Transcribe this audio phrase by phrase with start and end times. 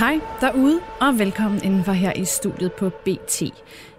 [0.00, 3.42] Hej derude, og velkommen indenfor her i studiet på BT.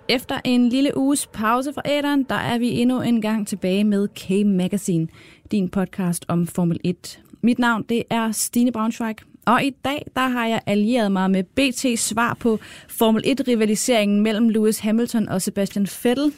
[0.09, 4.07] Efter en lille uges pause fra æderen, der er vi endnu en gang tilbage med
[4.07, 5.07] K-Magazine,
[5.51, 7.19] din podcast om Formel 1.
[7.41, 9.15] Mit navn det er Stine Braunschweig,
[9.45, 14.49] og i dag der har jeg allieret mig med BT's svar på Formel 1-rivaliseringen mellem
[14.49, 16.33] Lewis Hamilton og Sebastian Vettel.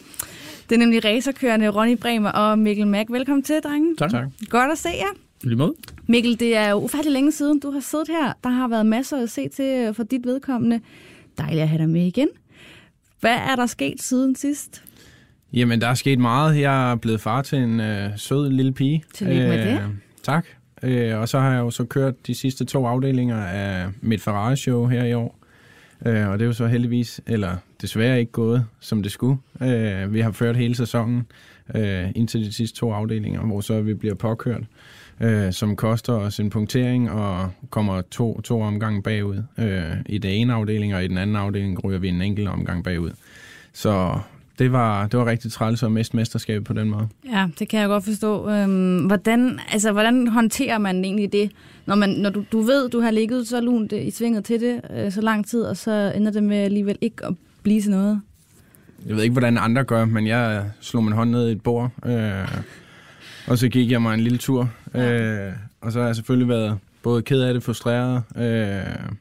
[0.69, 3.11] Det er nemlig racerkørende Ronny Bremer og Mikkel Mack.
[3.11, 3.95] Velkommen til, drenge.
[3.95, 4.11] Tak.
[4.11, 4.27] tak.
[4.49, 5.22] Godt at se jer.
[5.43, 5.73] Lige måde.
[6.07, 8.33] Mikkel, det er jo ufattelig længe siden, du har siddet her.
[8.43, 10.79] Der har været masser at se til øh, for dit vedkommende.
[11.37, 12.27] Dejligt at have dig med igen.
[13.19, 14.83] Hvad er der sket siden sidst?
[15.53, 16.59] Jamen, der er sket meget.
[16.59, 19.03] Jeg er blevet far til en øh, sød lille pige.
[19.13, 19.79] Tillykke med det.
[20.23, 20.45] Tak.
[20.83, 24.85] Øh, og så har jeg jo så kørt de sidste to afdelinger af mit Ferrari-show
[24.85, 25.39] her i år.
[26.05, 29.37] Øh, og det er jo så heldigvis, eller desværre ikke gået, som det skulle.
[29.61, 31.23] Øh, vi har ført hele sæsonen
[31.75, 34.63] øh, indtil de sidste to afdelinger, hvor så vi bliver påkørt
[35.21, 39.43] øh, som koster os en punktering og kommer to, to omgange bagud.
[39.57, 42.83] Øh, I den ene afdeling og i den anden afdeling ryger vi en enkelt omgang
[42.83, 43.11] bagud.
[43.73, 44.19] Så
[44.59, 47.07] det var, det var rigtig træls at miste mesterskabet på den måde.
[47.31, 48.49] Ja, det kan jeg godt forstå.
[48.49, 51.51] Øhm, hvordan, altså, hvordan håndterer man egentlig det,
[51.85, 54.81] når, man, når du, du ved, du har ligget så lunt i svinget til det
[54.95, 58.21] øh, så lang tid, og så ender det med alligevel ikke at blive til noget?
[59.07, 61.91] Jeg ved ikke, hvordan andre gør, men jeg slog min hånd ned i et bord,
[62.05, 62.47] øh,
[63.47, 64.71] og så gik jeg mig en lille tur.
[64.93, 65.47] Ja.
[65.47, 69.15] Øh, og så har jeg selvfølgelig været både ked af det, frustreret øh,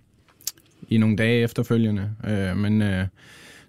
[0.88, 2.10] i nogle dage efterfølgende.
[2.28, 3.06] Øh, men øh,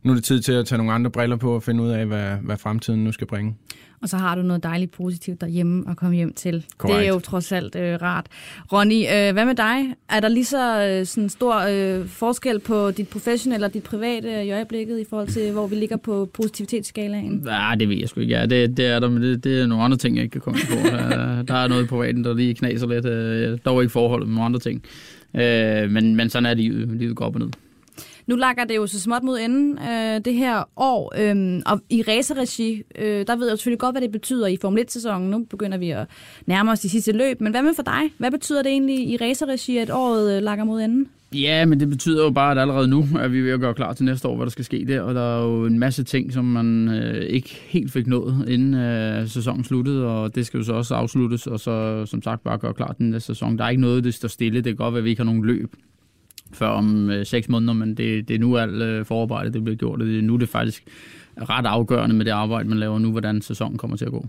[0.03, 2.05] nu er det tid til at tage nogle andre briller på og finde ud af,
[2.05, 3.55] hvad, hvad fremtiden nu skal bringe.
[4.03, 6.65] Og så har du noget dejligt positivt derhjemme at komme hjem til.
[6.77, 6.97] Correct.
[6.97, 8.25] Det er jo trods alt øh, rart.
[8.73, 9.95] Ronny, øh, hvad med dig?
[10.09, 14.28] Er der lige så øh, sådan stor øh, forskel på dit professionelle og dit private
[14.28, 17.41] øh, i øjeblikket i forhold til, hvor vi ligger på positivitetsskalaen?
[17.44, 18.33] Nej, det ved jeg sgu ikke.
[18.33, 20.41] Ja, det, det er der, men det, det er nogle andre ting, jeg ikke kan
[20.41, 20.75] komme på.
[21.47, 23.05] Der, er noget på privaten, der lige knaser lidt.
[23.05, 24.83] Øh, dog ikke forholdet med nogle andre ting.
[25.35, 26.97] Øh, men, men sådan er livet.
[26.97, 27.49] Livet går op og ned.
[28.28, 32.03] Nu lakker det jo så småt mod enden øh, det her år, øh, og i
[32.07, 35.29] racerregi, øh, der ved jeg selvfølgelig godt, hvad det betyder i Formel 1-sæsonen.
[35.29, 36.07] Nu begynder vi at
[36.45, 38.01] nærme os de sidste løb, men hvad med for dig?
[38.17, 41.09] Hvad betyder det egentlig i racerregi, at året øh, lakker mod enden?
[41.34, 43.94] Ja, men det betyder jo bare, at allerede nu er vi ved at gøre klar
[43.94, 46.34] til næste år, hvad der skal ske der, og der er jo en masse ting,
[46.34, 50.63] som man øh, ikke helt fik nået, inden øh, sæsonen sluttede, og det skal jo
[50.63, 53.57] så også afsluttes, og så som sagt bare gøre klar til næste sæson.
[53.57, 54.55] Der er ikke noget, det står stille.
[54.55, 55.75] Det kan godt være, at vi ikke har nogen løb
[56.53, 59.78] før om øh, seks måneder, men det, det er nu alt øh, forarbejdet det bliver
[59.78, 60.84] gjort, og det er nu det er faktisk
[61.38, 64.25] ret afgørende med det arbejde, man laver nu, hvordan sæsonen kommer til at gå.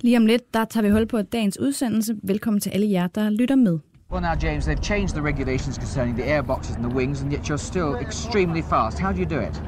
[0.00, 2.16] Lige om lidt, der tager vi hul på dagens udsendelse.
[2.22, 3.78] Velkommen til alle jer, der lytter med.
[4.12, 7.50] Well, now, James, they've changed the regulations concerning the airboxes and the wings, and yet
[7.50, 8.98] you're still extremely fast.
[8.98, 9.62] How do you do it?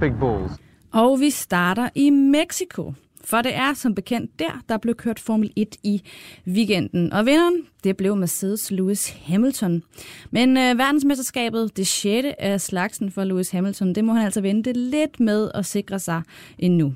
[0.00, 0.52] Big balls.
[0.92, 2.92] Og vi starter i Mexico.
[3.28, 6.02] For det er som bekendt der, der blev kørt Formel 1 i
[6.46, 7.12] weekenden.
[7.12, 9.82] Og vinderen, det blev Mercedes Lewis Hamilton.
[10.30, 14.72] Men øh, verdensmesterskabet, det sjette af slagsen for Lewis Hamilton, det må han altså vente
[14.72, 16.22] lidt med at sikre sig
[16.58, 16.94] endnu.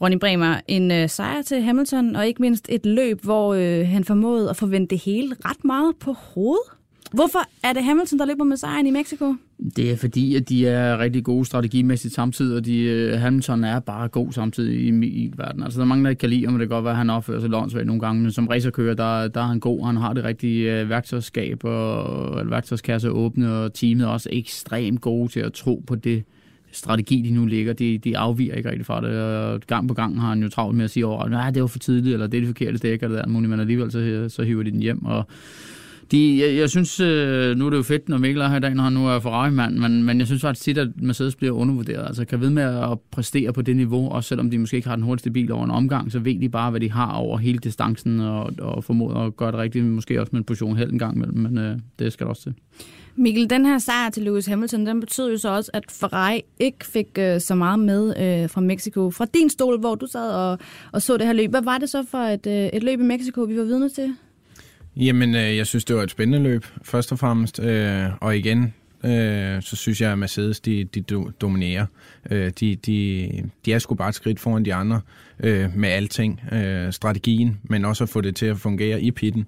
[0.00, 4.04] Ronny Bremer, en øh, sejr til Hamilton, og ikke mindst et løb, hvor øh, han
[4.04, 6.81] formåede at forvente det hele ret meget på hovedet.
[7.12, 9.34] Hvorfor er det Hamilton, der løber med sejren i Mexico?
[9.76, 13.80] Det er fordi, at de er rigtig gode strategimæssigt samtidig, og de, øh, Hamilton er
[13.80, 15.62] bare god samtidig i, i verden.
[15.62, 17.10] Altså, der er mange, der ikke kan lide ham, det kan godt være, at han
[17.10, 19.86] opfører sig lånsvagt nogle gange, men som racerkører, der, der er han god.
[19.86, 25.32] Han har det rigtige øh, værktøjskab og værktøjskasse åbne, og teamet er også ekstremt gode
[25.32, 26.24] til at tro på det
[26.72, 27.72] strategi, de nu ligger.
[27.72, 30.76] De, de afviger ikke rigtig fra det, og gang på gang har han jo travlt
[30.76, 33.02] med at sige over, nej, det var for tidligt, eller det er det forkerte dæk,
[33.02, 35.26] eller det der, men alligevel så, så hiver de den hjem, og
[36.12, 38.60] de, jeg, jeg synes, øh, nu er det jo fedt, når Mikkel er her i
[38.60, 41.52] dag, når han nu er Ferrari-mand, men, men jeg synes faktisk tit, at Mercedes bliver
[41.52, 42.06] undervurderet.
[42.06, 44.96] Altså kan ved med at præstere på det niveau, også selvom de måske ikke har
[44.96, 47.58] den hurtigste bil over en omgang, så ved de bare, hvad de har over hele
[47.58, 50.98] distancen, og, og formoder at gøre det rigtigt, måske også med en position helt en
[50.98, 52.54] gang imellem, men øh, det skal der også til.
[53.16, 56.86] Mikkel, den her sejr til Lewis Hamilton, den betød jo så også, at Ferrari ikke
[56.86, 59.10] fik øh, så meget med øh, fra Mexico.
[59.10, 60.58] Fra din stol, hvor du sad og,
[60.92, 63.02] og så det her løb, hvad var det så for et, øh, et løb i
[63.02, 64.14] Mexico, vi var vidne til?
[64.96, 67.60] Jamen, øh, jeg synes, det var et spændende løb, først og fremmest.
[67.60, 68.74] Øh, og igen,
[69.04, 71.86] øh, så synes jeg, at Mercedes, de, de do, dominerer.
[72.30, 73.30] Øh, de, de,
[73.66, 75.00] de er sgu bare et skridt foran de andre
[75.40, 76.40] øh, med alting.
[76.52, 79.46] Øh, strategien, men også at få det til at fungere i pitten.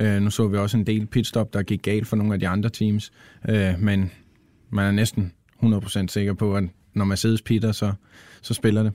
[0.00, 2.48] Øh, nu så vi også en del pitstop, der gik galt for nogle af de
[2.48, 3.12] andre teams.
[3.48, 4.10] Øh, men
[4.70, 5.32] man er næsten
[5.62, 6.64] 100% sikker på, at
[6.94, 7.92] når Mercedes pitter, så,
[8.42, 8.92] så spiller det.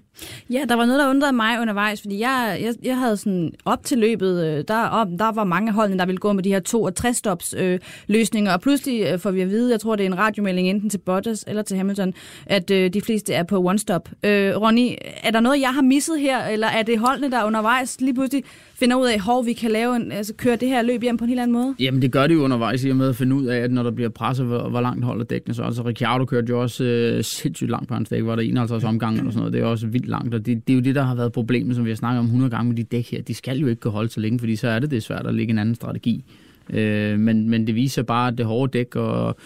[0.49, 3.83] Ja, der var noget, der undrede mig undervejs, fordi jeg, jeg, jeg havde sådan op
[3.83, 6.59] til løbet, øh, der, op, der var mange holdene, der ville gå med de her
[6.59, 10.07] 62 stops øh, løsninger, og pludselig øh, får vi at vide, jeg tror, det er
[10.07, 12.13] en radiomelding enten til Bottas eller til Hamilton,
[12.45, 14.09] at øh, de fleste er på one stop.
[14.23, 18.01] Øh, Ronny, er der noget, jeg har misset her, eller er det holdene, der undervejs
[18.01, 18.43] lige pludselig
[18.81, 21.23] finder ud af, hvor vi kan lave en, altså, køre det her løb hjem på
[21.23, 21.75] en helt anden måde?
[21.79, 23.83] Jamen det gør det jo undervejs i og med at finde ud af, at når
[23.83, 25.63] der bliver presset, hvor, hvor langt holder dækkene så.
[25.63, 29.19] Altså Ricciardo kørte jo også øh, sindssygt langt på hans dæk, var der 51 omgange
[29.19, 29.53] eller sådan noget.
[29.53, 31.75] Det er også vildt langt, og det, det er jo det, der har været problemet,
[31.75, 33.21] som vi har snakket om 100 gange med de dæk her.
[33.21, 35.33] De skal jo ikke kunne holde så længe, fordi så er det det svært at
[35.33, 36.23] lægge en anden strategi.
[36.69, 39.37] Øh, men, men det viser bare, at det hårde dæk og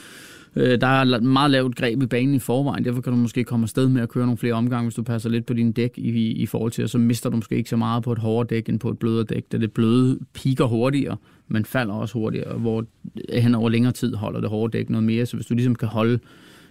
[0.55, 3.63] Øh, der er meget lavt greb i banen i forvejen, derfor kan du måske komme
[3.63, 6.31] afsted med at køre nogle flere omgange, hvis du passer lidt på din dæk i,
[6.31, 8.69] i forhold til, og så mister du måske ikke så meget på et hårdere dæk
[8.69, 11.17] end på et blødere dæk, da det bløde piker hurtigere,
[11.47, 12.85] men falder også hurtigere, hvor
[13.33, 15.87] hen over længere tid holder det hårde dæk noget mere, så hvis du ligesom kan
[15.87, 16.19] holde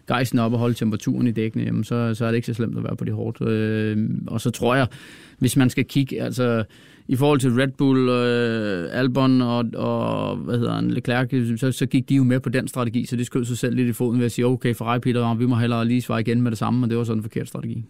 [0.07, 2.79] gejsen op og holde temperaturen i dækkene, jamen så, så er det ikke så slemt
[2.79, 3.41] at være på det hårdt.
[3.41, 4.87] Øh, og så tror jeg,
[5.39, 6.65] hvis man skal kigge, altså
[7.09, 11.87] i forhold til Red Bull, øh, Albon og, og hvad hedder han, Leclerc, så, så
[11.87, 14.19] gik de jo med på den strategi, så det skød sig selv lidt i foden
[14.19, 16.87] ved at sige, okay, Ferrari Peter, vi må hellere lige svare igen med det samme,
[16.87, 17.85] og det var sådan en forkert strategi.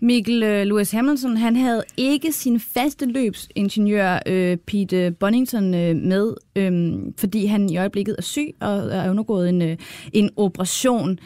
[0.00, 6.34] Mikkel uh, Lewis Hamilton, han havde ikke sin faste løbsingeniør øh, Pete Bonington øh, med,
[6.56, 9.76] øh, fordi han i øjeblikket er syg og er undergået en, øh,
[10.12, 11.18] en operation.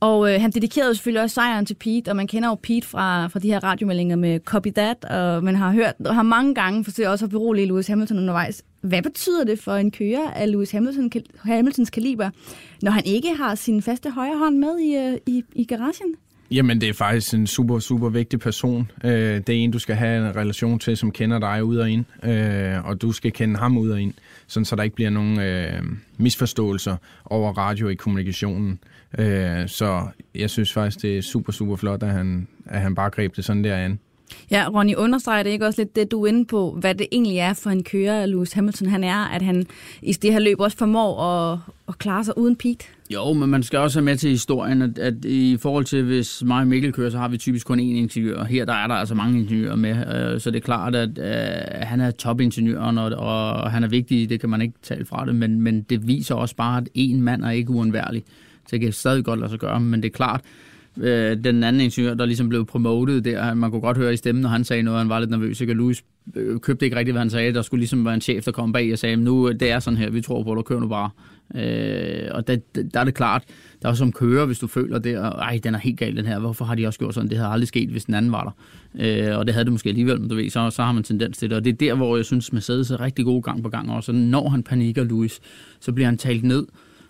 [0.00, 3.26] Og øh, han dedikerede selvfølgelig også sejren til Pete, og man kender jo Pete fra,
[3.26, 6.84] fra de her radiomeldinger med Copy That, og man har hørt og har mange gange
[6.84, 8.64] forsøgt også at berolige Lewis Hamilton undervejs.
[8.80, 11.10] Hvad betyder det for en kører af Lewis Hamilton,
[11.42, 12.30] Hamiltons kaliber,
[12.82, 16.14] når han ikke har sin faste højre hånd med i, øh, i, i garagen?
[16.50, 18.90] Jamen, det er faktisk en super, super vigtig person.
[19.04, 21.90] Øh, det er en, du skal have en relation til, som kender dig ud og
[21.90, 24.14] ind, øh, og du skal kende ham ud og ind,
[24.48, 25.82] sådan så der ikke bliver nogen øh,
[26.18, 28.80] misforståelser over radio i kommunikationen.
[29.18, 33.10] Øh, så jeg synes faktisk, det er super, super flot, at han, at han bare
[33.10, 34.00] greb det sådan der an.
[34.50, 37.36] Ja, Ronny, understreger det ikke også lidt det, du er inde på, hvad det egentlig
[37.36, 39.66] er for en kører, Lewis Hamilton han er, at han
[40.02, 41.58] i det her løb også formår at,
[41.88, 42.84] at klare sig uden Pete?
[43.10, 46.42] Jo, men man skal også have med til historien, at, at i forhold til, hvis
[46.44, 48.44] mig og Mikkel kører, så har vi typisk kun én ingeniør.
[48.44, 51.86] Her der er der altså mange ingeniører med, øh, så det er klart, at øh,
[51.86, 55.34] han er topingeniøren, og, og han er vigtig, det kan man ikke tale fra det,
[55.34, 58.22] men, men det viser også bare, at én mand er ikke uundværlig.
[58.66, 60.40] Så det kan stadig godt lade sig gøre, men det er klart,
[61.00, 64.42] øh, den anden ingeniør, der ligesom blev promotet der, man kunne godt høre i stemmen,
[64.42, 65.60] når han sagde noget, han var lidt nervøs.
[65.60, 65.72] Ikke?
[65.72, 66.04] Louis
[66.36, 67.54] øh, købte ikke rigtigt, hvad han sagde.
[67.54, 69.78] Der skulle ligesom være en chef, der kom bag og sagde, nu øh, det er
[69.78, 71.10] sådan her, vi tror på, du kør nu bare.
[71.54, 72.56] Øh, og der,
[72.94, 73.44] der er det klart,
[73.82, 76.26] der er som kører, hvis du føler det, og ej, den er helt gal den
[76.26, 77.30] her, hvorfor har de også gjort sådan?
[77.30, 79.30] Det havde aldrig sket, hvis den anden var der.
[79.30, 81.38] Øh, og det havde det måske alligevel, men du ved, så, så har man tendens
[81.38, 81.56] til det.
[81.56, 84.12] Og det er der, hvor jeg synes, Mercedes er rigtig god gang på gang også.
[84.12, 85.40] Når han panikker Louis,
[85.80, 86.66] så bliver han talt ned,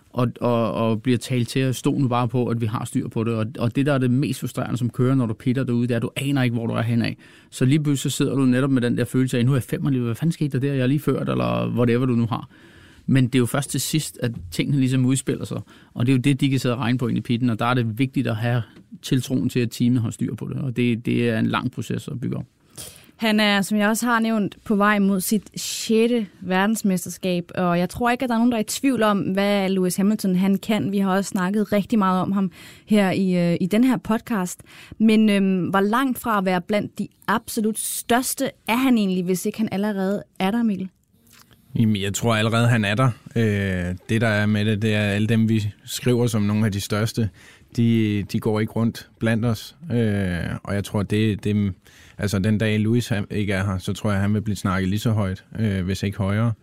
[0.09, 3.07] og, og, og bliver talt til at stå nu bare på, at vi har styr
[3.07, 3.33] på det.
[3.33, 5.91] Og, og det, der er det mest frustrerende som kører, når du pitter derude, det
[5.91, 7.13] er, at du aner ikke, hvor du er henad.
[7.49, 9.63] Så lige pludselig så sidder du netop med den der følelse af, nu er jeg
[9.63, 12.49] fem hvad fanden skete der der, jeg har lige ført, eller whatever du nu har.
[13.05, 15.61] Men det er jo først til sidst, at tingene ligesom udspiller sig.
[15.93, 17.59] Og det er jo det, de kan sidde og regne på ind i pitten, og
[17.59, 18.61] der er det vigtigt at have
[19.01, 20.57] tiltroen til, at teamet har styr på det.
[20.57, 22.45] Og det, det er en lang proces at bygge op.
[23.19, 26.13] Han er, som jeg også har nævnt, på vej mod sit 6.
[26.41, 29.69] verdensmesterskab, og jeg tror ikke, at der er nogen, der er i tvivl om, hvad
[29.69, 30.91] Lewis Hamilton han kan.
[30.91, 32.51] Vi har også snakket rigtig meget om ham
[32.85, 34.63] her i, øh, i den her podcast.
[34.97, 39.45] Men øhm, var langt fra at være blandt de absolut største er han egentlig, hvis
[39.45, 40.89] ikke han allerede er der, Mikkel?
[41.75, 43.11] Jamen, jeg tror allerede, han er der.
[43.35, 46.71] Øh, det, der er med det, det er alle dem, vi skriver som nogle af
[46.71, 47.29] de største,
[47.75, 49.75] de, de går ikke rundt blandt os.
[49.91, 51.73] Øh, og jeg tror, det, det
[52.19, 54.99] Altså den dag Louis ikke er her, så tror jeg, han vil blive snakket lige
[54.99, 56.53] så højt, øh, hvis ikke højere.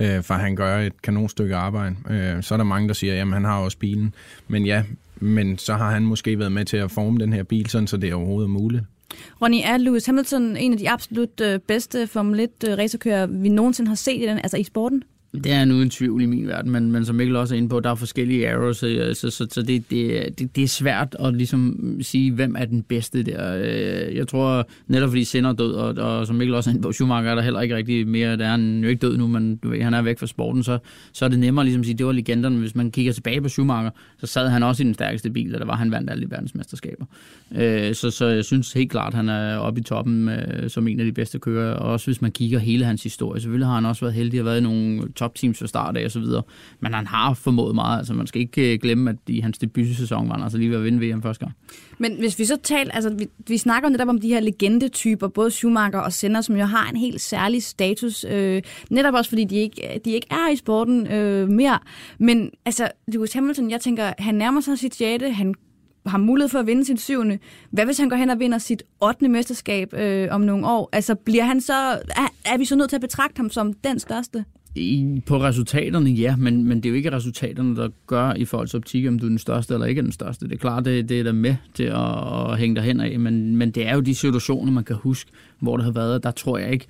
[0.00, 1.96] Øh, for han gør et kanonstykke arbejde.
[2.10, 4.14] Øh, så er der mange, der siger, jamen han har også bilen.
[4.48, 4.82] Men ja,
[5.20, 7.96] men så har han måske været med til at forme den her bil, sådan, så
[7.96, 8.82] det er overhovedet muligt.
[9.42, 13.88] Ronny, er Lewis Hamilton en af de absolut øh, bedste Formel 1-racerkører, øh, vi nogensinde
[13.88, 15.02] har set i, den, altså i sporten?
[15.34, 17.68] Det er en uden tvivl i min verden, men, men som Mikkel også er inde
[17.68, 21.16] på, der er forskellige arrows, så, så, så, så det, det, det, det er svært
[21.20, 23.56] at ligesom sige, hvem er den bedste der.
[23.56, 26.82] Øh, jeg tror netop fordi Senna er død, og, og som Mikkel også er inde
[26.82, 29.26] på, Schumacher er der heller ikke rigtig mere, der er han jo ikke død nu,
[29.26, 30.78] men du ved, han er væk fra sporten, så,
[31.12, 32.58] så er det nemmere ligesom at sige, det var legenderne.
[32.58, 35.60] Hvis man kigger tilbage på Schumacher, så sad han også i den stærkeste bil, og
[35.60, 37.04] der var han vandt alle de verdensmesterskaber.
[37.56, 41.00] Øh, så, så jeg synes helt klart, han er oppe i toppen øh, som en
[41.00, 43.40] af de bedste kører, og også hvis man kigger hele hans historie.
[43.40, 46.04] Selvfølgelig har han også været heldig at have været i nogle topteams fra start af
[46.04, 46.42] og så videre.
[46.80, 47.98] Men han har formået meget.
[47.98, 50.76] Altså, man skal ikke øh, glemme, at i hans debutsæson var han altså lige ved
[50.76, 51.56] at vinde VM første gang.
[51.98, 55.50] Men hvis vi så taler, altså vi, vi snakker netop om de her legendetyper, både
[55.50, 59.56] Schumacher og Senna, som jo har en helt særlig status, øh, netop også fordi de
[59.56, 61.78] ikke, de ikke er i sporten øh, mere.
[62.18, 65.54] Men altså, Lewis Hamilton, jeg tænker, han nærmer sig sit jette, han
[66.06, 67.38] har mulighed for at vinde sit syvende.
[67.70, 69.28] Hvad hvis han går hen og vinder sit 8.
[69.28, 70.88] mesterskab øh, om nogle år?
[70.92, 71.74] Altså, bliver han så,
[72.16, 74.44] er, er vi så nødt til at betragte ham som den største?
[74.76, 78.74] I, på resultaterne, ja, men, men det er jo ikke resultaterne, der gør i folks
[78.74, 80.48] optik, om du er den største eller ikke er den største.
[80.48, 83.18] Det er klart, det, det er der med til at, at hænge dig hen af,
[83.20, 86.22] men, men det er jo de situationer, man kan huske, hvor det har været.
[86.22, 86.86] Der tror jeg ikke,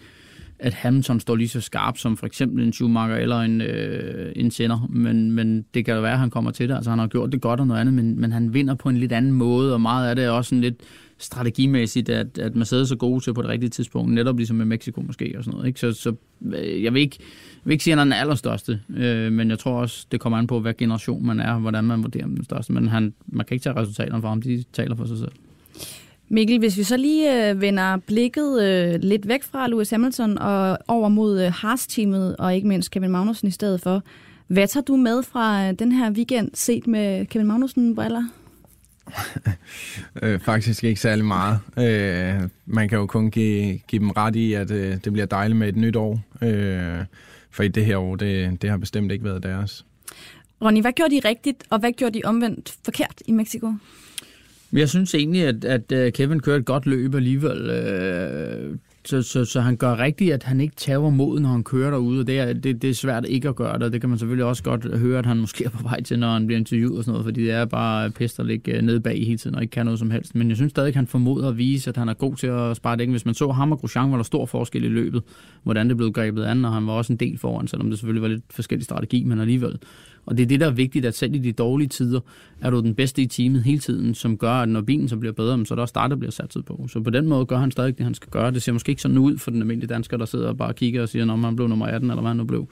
[0.59, 4.51] at Hamilton står lige så skarp som for eksempel en Schumacher eller en, øh, en
[4.51, 6.75] Senna, men, men det kan jo være, at han kommer til det.
[6.75, 8.97] Altså han har gjort det godt og noget andet, men, men han vinder på en
[8.97, 10.77] lidt anden måde, og meget af det er også sådan lidt
[11.19, 15.01] strategimæssigt, at, at Mercedes er gode til på det rigtige tidspunkt, netop ligesom med Mexico
[15.01, 15.69] måske og sådan noget.
[15.69, 15.81] Ikke?
[15.81, 16.15] Så, så
[16.53, 19.51] øh, jeg vil ikke, jeg vil ikke sige, at han er den allerstørste, øh, men
[19.51, 22.45] jeg tror også, det kommer an på, hvad generation man er, hvordan man vurderer den
[22.45, 22.73] største.
[22.73, 25.33] Men han, man kan ikke tage resultaterne fra ham, de taler for sig selv.
[26.29, 30.79] Mikkel, hvis vi så lige øh, vender blikket øh, lidt væk fra Lewis Hamilton og
[30.89, 34.03] over mod øh, Haas-teamet, og ikke mindst Kevin Magnussen i stedet for.
[34.47, 38.25] Hvad tager du med fra øh, den her weekend set med Kevin Magnussen-briller?
[40.23, 41.59] øh, faktisk ikke særlig meget.
[41.79, 45.59] Øh, man kan jo kun give, give dem ret i, at øh, det bliver dejligt
[45.59, 46.21] med et nyt år.
[46.43, 47.05] Øh,
[47.51, 49.87] for i det her år, det, det har bestemt ikke været deres.
[50.63, 53.75] Ronny, hvad gjorde de rigtigt, og hvad gjorde de omvendt forkert i Mexico?
[54.73, 57.71] Jeg synes egentlig, at, at øh, Kevin kører et godt løb alligevel.
[59.07, 62.21] Så, så, så han gør rigtigt, at han ikke tager mod, når han kører derude,
[62.21, 64.45] og det er, det, det er svært ikke at gøre det, det kan man selvfølgelig
[64.45, 67.05] også godt høre, at han måske er på vej til, når han bliver interviewet og
[67.05, 69.63] sådan noget, fordi det er bare pest at ligge øh, nede bag hele tiden og
[69.63, 70.35] ikke kan noget som helst.
[70.35, 72.77] Men jeg synes stadig, at han formoder at vise, at han er god til at
[72.77, 73.13] spare dækken.
[73.13, 75.23] Hvis man så ham og Grosjean, var der stor forskel i løbet,
[75.63, 78.23] hvordan det blev grebet an, og han var også en del foran, selvom det selvfølgelig
[78.23, 79.79] var lidt forskellig strategi, men alligevel.
[80.27, 82.21] Og det er det, der er vigtigt, at selv i de dårlige tider,
[82.61, 85.33] er du den bedste i teamet hele tiden, som gør, at når bilen så bliver
[85.33, 86.87] bedre, så er der også start, der bliver satset på.
[86.89, 88.51] Så på den måde gør han stadig det, han skal gøre.
[88.51, 91.03] Det ser måske ikke sådan ud for den almindelige dansker, der sidder og bare kigger
[91.03, 92.69] og siger, når han blev nummer 18, eller hvad han nu blev.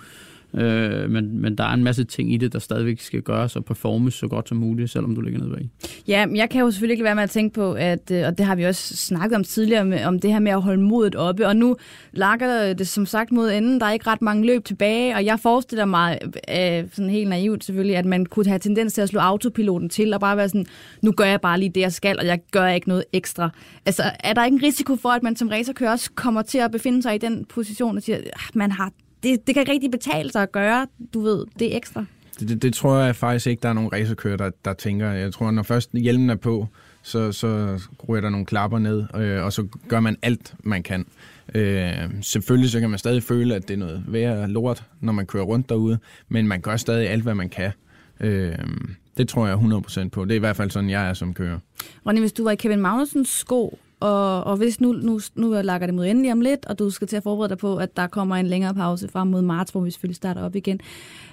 [0.54, 3.64] Øh, men, men der er en masse ting i det, der stadigvæk skal gøres og
[3.64, 5.70] performes så godt som muligt, selvom du ligger nede bag.
[6.08, 8.38] Ja, men jeg kan jo selvfølgelig ikke være med at tænke på, at, øh, og
[8.38, 11.14] det har vi også snakket om tidligere, med, om det her med at holde modet
[11.14, 11.76] oppe, og nu
[12.12, 13.80] lakker det som sagt mod enden.
[13.80, 17.64] Der er ikke ret mange løb tilbage, og jeg forestiller mig, øh, sådan helt naivt
[17.64, 20.66] selvfølgelig, at man kunne have tendens til at slå autopiloten til, og bare være sådan,
[21.02, 23.50] nu gør jeg bare lige det, jeg skal, og jeg gør ikke noget ekstra.
[23.86, 26.70] Altså, er der ikke en risiko for, at man som racerkører også kommer til at
[26.70, 28.90] befinde sig i den position, og siger, at man har
[29.22, 32.04] det, det kan rigtig betale sig at gøre, du ved, det ekstra.
[32.40, 35.10] Det, det, det tror jeg faktisk ikke, der er nogen racerkører, der, der tænker.
[35.10, 36.66] Jeg tror, når først hjelmen er på,
[37.02, 41.06] så, så ryger der nogle klapper ned, øh, og så gør man alt, man kan.
[41.54, 45.26] Øh, selvfølgelig så kan man stadig føle, at det er noget værre lort, når man
[45.26, 45.98] kører rundt derude,
[46.28, 47.72] men man gør stadig alt, hvad man kan.
[48.20, 48.54] Øh,
[49.16, 50.24] det tror jeg 100% på.
[50.24, 51.58] Det er i hvert fald sådan, jeg er som kører.
[52.06, 55.86] Ronny, hvis du var i Kevin Magnusens sko, og, og hvis nu, nu, nu lakker
[55.86, 58.06] det mod endelig om lidt, og du skal til at forberede dig på, at der
[58.06, 60.80] kommer en længere pause frem mod marts, hvor vi selvfølgelig starter op igen.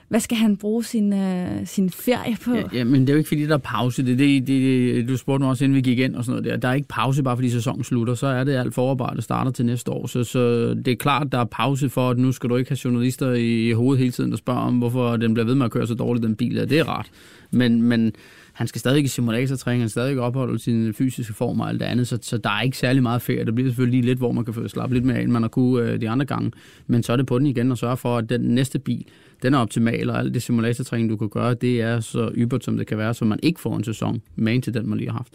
[0.09, 2.53] Hvad skal han bruge sin, øh, sin ferie på?
[2.53, 4.05] Ja, ja, men det er jo ikke fordi, der er pause.
[4.05, 6.57] Det, det, det, du spurgte mig også, inden vi gik ind og sådan noget der.
[6.57, 8.13] Der er ikke pause bare fordi sæsonen slutter.
[8.13, 10.07] Så er det alt forarbejde, starter til næste år.
[10.07, 12.77] Så, så det er klart, der er pause for, at nu skal du ikke have
[12.85, 15.87] journalister i hovedet hele tiden, der spørger om, hvorfor den bliver ved med at køre
[15.87, 16.55] så dårligt, den bil.
[16.55, 17.09] Ja, det er rart.
[17.51, 18.13] Men, men
[18.59, 21.85] han skal stadig i simulatortræning, han skal stadig opholde sin fysiske form og alt det
[21.85, 23.45] andet, så, så der er ikke særlig meget ferie.
[23.45, 25.41] Der bliver selvfølgelig lige lidt, hvor man kan få slappe lidt mere af, end man
[25.41, 26.51] har kunne øh, de andre gange.
[26.87, 29.05] Men så er det på den igen og sørge for, at den næste bil,
[29.43, 32.77] den er optimal, og alt det simulatortræning, du kan gøre, det er så ybert, som
[32.77, 35.17] det kan være, så man ikke får en sæson med til den, man lige har
[35.17, 35.33] haft.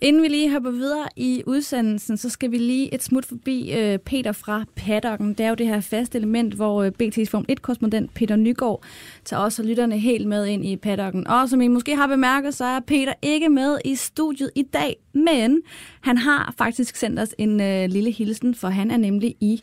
[0.00, 3.98] Inden vi lige hopper videre i udsendelsen, så skal vi lige et smut forbi øh,
[3.98, 5.34] Peter fra Paddocken.
[5.34, 8.82] Det er jo det her faste element, hvor øh, BT's Form 1-korrespondent Peter Nygaard
[9.24, 11.26] tager også lytterne helt med ind i Paddocken.
[11.26, 14.96] Og som I måske har bemærket, så er Peter ikke med i studiet i dag,
[15.12, 15.62] men
[16.00, 19.62] han har faktisk sendt os en øh, lille hilsen, for han er nemlig i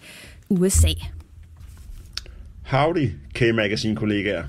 [0.49, 0.93] USA.
[2.65, 4.43] Howdy, K-Magazine-kollegaer.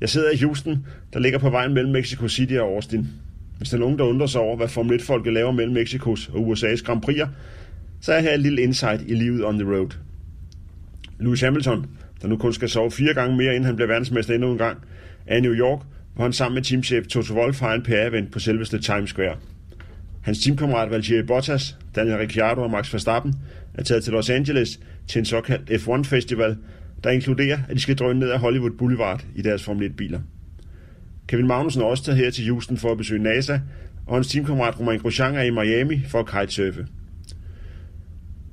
[0.00, 3.08] Jeg sidder i Houston, der ligger på vejen mellem Mexico City og Austin.
[3.58, 6.52] Hvis der er nogen, der undrer sig over, hvad Formel 1-folket laver mellem Mexikos og
[6.52, 7.28] USA's Grand Prix'er,
[8.00, 9.88] så er her et lille insight i livet on the road.
[11.20, 11.86] Lewis Hamilton,
[12.22, 14.78] der nu kun skal sove fire gange mere, inden han bliver verdensmester endnu en gang,
[15.26, 15.80] er i New York,
[16.14, 19.36] hvor han sammen med teamchef Toto Wolff har en PR-event på selveste Times Square.
[20.22, 23.34] Hans teamkammerat Valtteri Bottas, Daniel Ricciardo og Max Verstappen
[23.74, 26.56] er taget til Los Angeles til en såkaldt F1-festival,
[27.04, 30.20] der inkluderer, at de skal drøne ned ad Hollywood Boulevard i deres Formel 1-biler.
[31.28, 33.60] Kevin Magnussen er også taget her til Houston for at besøge NASA,
[34.06, 36.86] og hans teamkammerat Romain Grosjean er i Miami for at kitesurfe.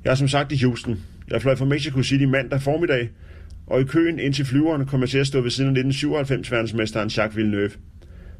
[0.04, 1.00] Jeg er som sagt i Houston.
[1.32, 3.10] Jeg fløj fra Mexico City mandag formiddag,
[3.68, 7.18] og i køen ind til flyveren kom jeg til at stå ved siden af 1997-verdensmesteren
[7.18, 7.72] Jacques Villeneuve.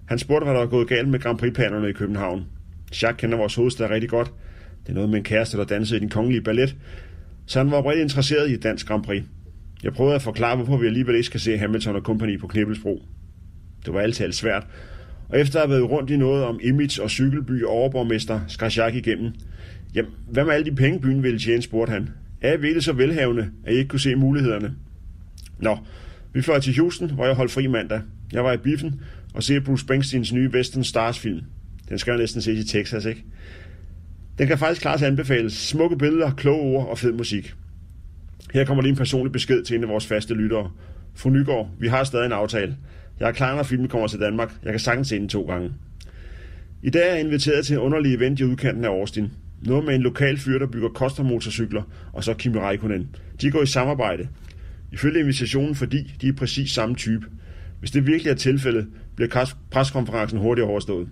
[0.06, 2.46] Han spurgte, hvad der var gået galt med Grand Prix-planerne i København.
[3.02, 4.32] Jacques kender vores hovedstad rigtig godt.
[4.84, 6.76] Det er noget med en kæreste, der dansede i den kongelige ballet.
[7.46, 9.24] Så han var oprigtigt interesseret i et dansk Grand Prix.
[9.84, 13.04] Jeg prøvede at forklare, hvorfor vi alligevel ikke skal se Hamilton og Company på Knibbelsbro.
[13.86, 14.68] Det var altid alt svært.
[15.30, 18.96] Og efter at have været rundt i noget om image og cykelby og overborgmester Skrasjak
[18.96, 19.32] igennem,
[19.96, 22.10] jamen, hvad med alle de penge, byen ville tjene, spurgte han.
[22.42, 24.76] Er I virkelig så velhavende, at I ikke kunne se mulighederne?
[25.60, 25.78] Nå,
[26.34, 28.02] vi fløj til Houston, hvor jeg holdt fri mandag.
[28.34, 29.02] Jeg var i biffen
[29.34, 31.42] og se Bruce Springsteens nye Western Stars film.
[31.90, 33.24] Den skal jo næsten ses i Texas, ikke?
[34.38, 35.54] Den kan faktisk klart anbefales.
[35.54, 37.54] Smukke billeder, kloge ord og fed musik.
[38.54, 40.72] Her kommer lige en personlig besked til en af vores faste lyttere.
[41.16, 42.76] Fru Nygaard, vi har stadig en aftale.
[43.20, 44.54] Jeg er klar, når filmen kommer til Danmark.
[44.64, 45.72] Jeg kan sagtens se den to gange.
[46.84, 49.32] I dag er jeg inviteret til en underlig event i udkanten af Austin.
[49.62, 51.82] Noget med en lokal fyr, der bygger custom-motorcykler,
[52.14, 53.16] og så Kimi Raikkonen.
[53.42, 54.28] De går i samarbejde.
[54.92, 57.26] Ifølge invitationen, fordi de er præcis samme type.
[57.80, 61.08] Hvis det virkelig er tilfældet, bliver preskonferencen hurtigt overstået.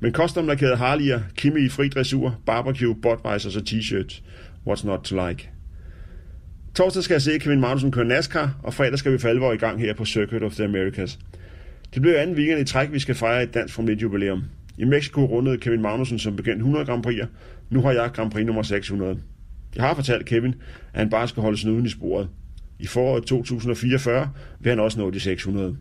[0.00, 4.22] Men custom lakerede Harley'er, Kimi i fri dressur, barbecue, Budweiser og t-shirts.
[4.66, 5.50] What's not to like?
[6.74, 9.56] Torsdag skal jeg se Kevin Magnussen køre NASCAR, og fredag skal vi for alvor i
[9.56, 11.18] gang her på Circuit of the Americas.
[11.94, 14.42] Det bliver anden weekend i træk, vi skal fejre et dansk Formel 1 jubilæum.
[14.78, 17.26] I Mexico rundede Kevin Magnussen som bekendt 100 Grand Prix'er.
[17.70, 19.18] Nu har jeg Grand Prix nummer 600.
[19.76, 20.54] Jeg har fortalt Kevin,
[20.92, 22.28] at han bare skal holde snuden i sporet.
[22.78, 25.76] I foråret 2044 vil han også nå de 600.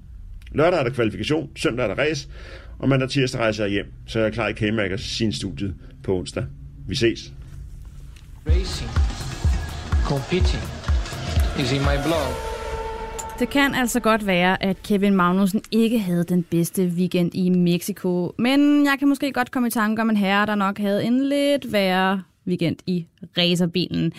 [0.51, 2.27] Lørdag er der kvalifikation, søndag er der race,
[2.79, 6.17] og mandag tirsdag rejser jeg hjem, så jeg er klar i k sin studiet på
[6.19, 6.45] onsdag.
[6.87, 7.33] Vi ses.
[8.47, 8.89] Racing,
[10.05, 10.80] competing
[11.59, 12.27] is in my blog.
[13.39, 18.35] Det kan altså godt være, at Kevin Magnussen ikke havde den bedste weekend i Mexico,
[18.37, 21.29] men jeg kan måske godt komme i tanke om en herre, der nok havde en
[21.29, 23.05] lidt værre weekend i
[23.37, 24.13] racerbilen.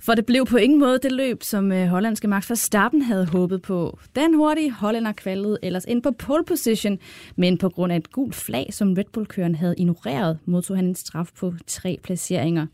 [0.00, 3.62] For det blev på ingen måde det løb, som øh, hollandske Max Verstappen havde håbet
[3.62, 3.98] på.
[4.16, 6.98] Den hurtige hollænder kvalede ellers ind på pole position,
[7.36, 10.94] men på grund af et gult flag, som Red Bull-køren havde ignoreret, modtog han en
[10.94, 12.66] straf på tre placeringer.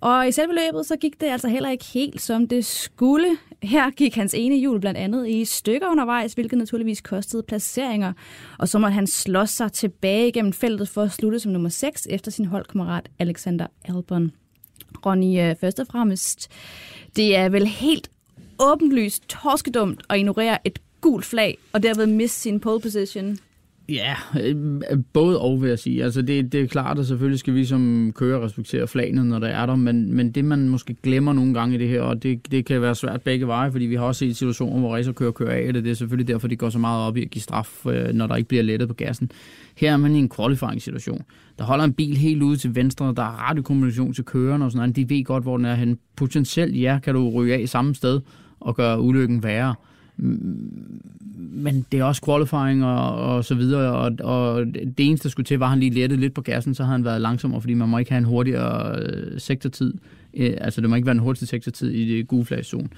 [0.00, 3.36] Og i selve løbet, så gik det altså heller ikke helt, som det skulle.
[3.62, 8.12] Her gik hans ene hjul blandt andet i stykker undervejs, hvilket naturligvis kostede placeringer.
[8.58, 12.06] Og så måtte han slås sig tilbage gennem feltet for at slutte som nummer 6
[12.10, 14.32] efter sin holdkammerat Alexander Albon.
[15.06, 16.48] Ronny, øh, først og fremmest,
[17.16, 18.10] det er vel helt
[18.58, 23.38] åbenlyst torskedumt at ignorere et gult flag og derved miste sin pole position.
[23.88, 24.54] Ja, øh,
[25.12, 26.04] både og vil jeg sige.
[26.04, 29.46] Altså det, det er klart, at selvfølgelig skal vi som kører respektere flagene, når der
[29.46, 32.50] er der, men, men det man måske glemmer nogle gange i det her, og det,
[32.50, 35.66] det kan være svært begge veje, fordi vi har også set situationer, hvor racerkører kører
[35.66, 35.84] af det.
[35.84, 38.26] Det er selvfølgelig derfor, de går så meget op i at give straf, øh, når
[38.26, 39.30] der ikke bliver lettet på gassen.
[39.76, 41.22] Her er man i en qualifying-situation.
[41.58, 44.78] Der holder en bil helt ude til venstre, der er radiokommunikation til kørerne og sådan
[44.78, 44.96] noget.
[44.96, 45.98] De ved godt, hvor den er hen.
[46.16, 48.20] Potentielt, ja, kan du ryge af samme sted
[48.60, 49.74] og gøre ulykken værre
[50.16, 51.00] Mm,
[51.52, 55.44] men det er også qualifying og, og så videre, og, og det eneste, der skulle
[55.44, 57.74] til, var, at han lige lettede lidt på gassen, så havde han været langsommere, fordi
[57.74, 59.94] man må ikke have en hurtigere øh, sektortid.
[60.34, 62.88] Øh, altså, det må ikke være en hurtig sektortid i det gule flagzone.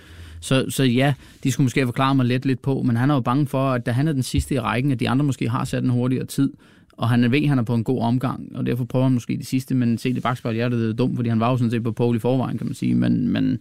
[0.41, 3.21] Så, så ja, de skulle måske forklare mig let lidt på, men han er jo
[3.21, 5.65] bange for, at da han er den sidste i rækken, at de andre måske har
[5.65, 6.53] sat en hurtigere tid,
[6.93, 9.37] og han ved, at han er på en god omgang, og derfor prøver han måske
[9.37, 11.71] det sidste, men se det bagspejl, ja, det er dumt, fordi han var jo sådan
[11.71, 13.59] set på pole i forvejen, kan man sige, men, men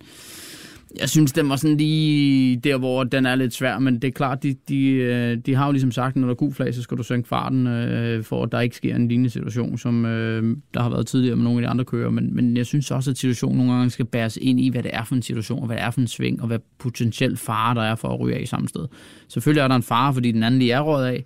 [1.00, 4.12] jeg synes, den var sådan lige der, hvor den er lidt svær, men det er
[4.12, 6.82] klart, de, de, øh, de har jo ligesom sagt, når der er god flag, så
[6.82, 10.58] skal du sænke farten, øh, for at der ikke sker en lignende situation, som øh,
[10.73, 12.10] der har været tidligere med nogle af de andre kører.
[12.10, 14.91] Men, men jeg synes også, at situationen nogle gange skal bæres ind i, hvad det
[14.93, 17.76] er for en situation, og hvad det er for en sving, og hvad potentiel fare
[17.76, 18.88] der er for at ryge af i samme sted.
[19.28, 21.26] Selvfølgelig er der en fare, fordi den anden lige er råd af,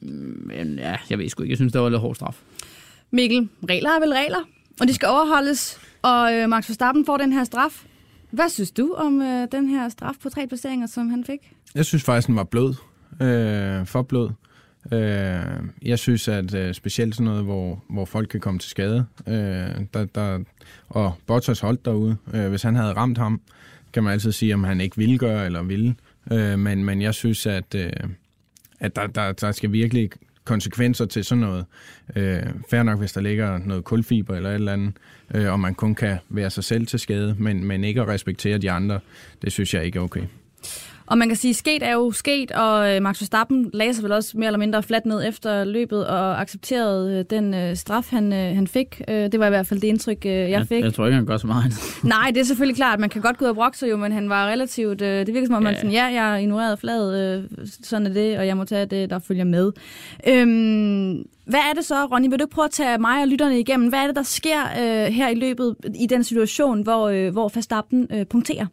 [0.00, 1.50] men ja, jeg ved sgu ikke.
[1.50, 2.40] Jeg synes, det var lidt hård straf.
[3.10, 4.48] Mikkel, regler er vel regler,
[4.80, 7.84] og de skal overholdes, og øh, Max Verstappen får den her straf.
[8.30, 11.52] Hvad synes du om øh, den her straf på tre placeringer, som han fik?
[11.74, 12.74] Jeg synes faktisk, den var blød.
[13.22, 14.30] Øh, for blød.
[14.92, 19.06] Øh, jeg synes, at øh, specielt sådan noget, hvor, hvor folk kan komme til skade,
[19.26, 19.34] øh,
[19.94, 20.38] der, der,
[20.88, 23.40] og Bottas holdt derude, øh, hvis han havde ramt ham,
[23.92, 25.94] kan man altid sige, om han ikke ville gøre eller ville.
[26.32, 27.92] Øh, men, men jeg synes, at, øh,
[28.80, 30.10] at der, der, der skal virkelig
[30.50, 31.64] konsekvenser til sådan noget.
[32.16, 34.92] Øh, Færre nok, hvis der ligger noget kulfiber eller et eller andet,
[35.34, 38.58] øh, og man kun kan være sig selv til skade, men, men ikke at respektere
[38.58, 39.00] de andre,
[39.42, 40.22] det synes jeg ikke er okay.
[41.10, 44.12] Og man kan sige, sket er jo sket, og øh, Max Verstappen lagde sig vel
[44.12, 48.32] også mere eller mindre fladt ned efter løbet og accepterede øh, den øh, straf, han,
[48.32, 49.02] han fik.
[49.08, 50.84] Det var i hvert fald det indtryk, jeg fik.
[50.84, 51.72] Jeg, tror ikke, han gør så meget.
[52.04, 53.00] Nej, det er selvfølgelig klart.
[53.00, 55.00] Man kan godt gå ud og brokse jo, men han var relativt...
[55.00, 55.68] Det virker som om, ja.
[55.68, 57.48] man sådan, ja, jeg ignorerede fladet,
[57.82, 59.72] sådan er det, og jeg må tage det, der følger med.
[60.28, 62.28] Øhm, hvad er det så, Ronny?
[62.30, 63.88] Vil du prøve at tage mig og lytterne igennem?
[63.88, 67.50] Hvad er det, der sker øh, her i løbet i den situation, hvor, øh, hvor
[67.54, 68.66] Verstappen øh, punkterer?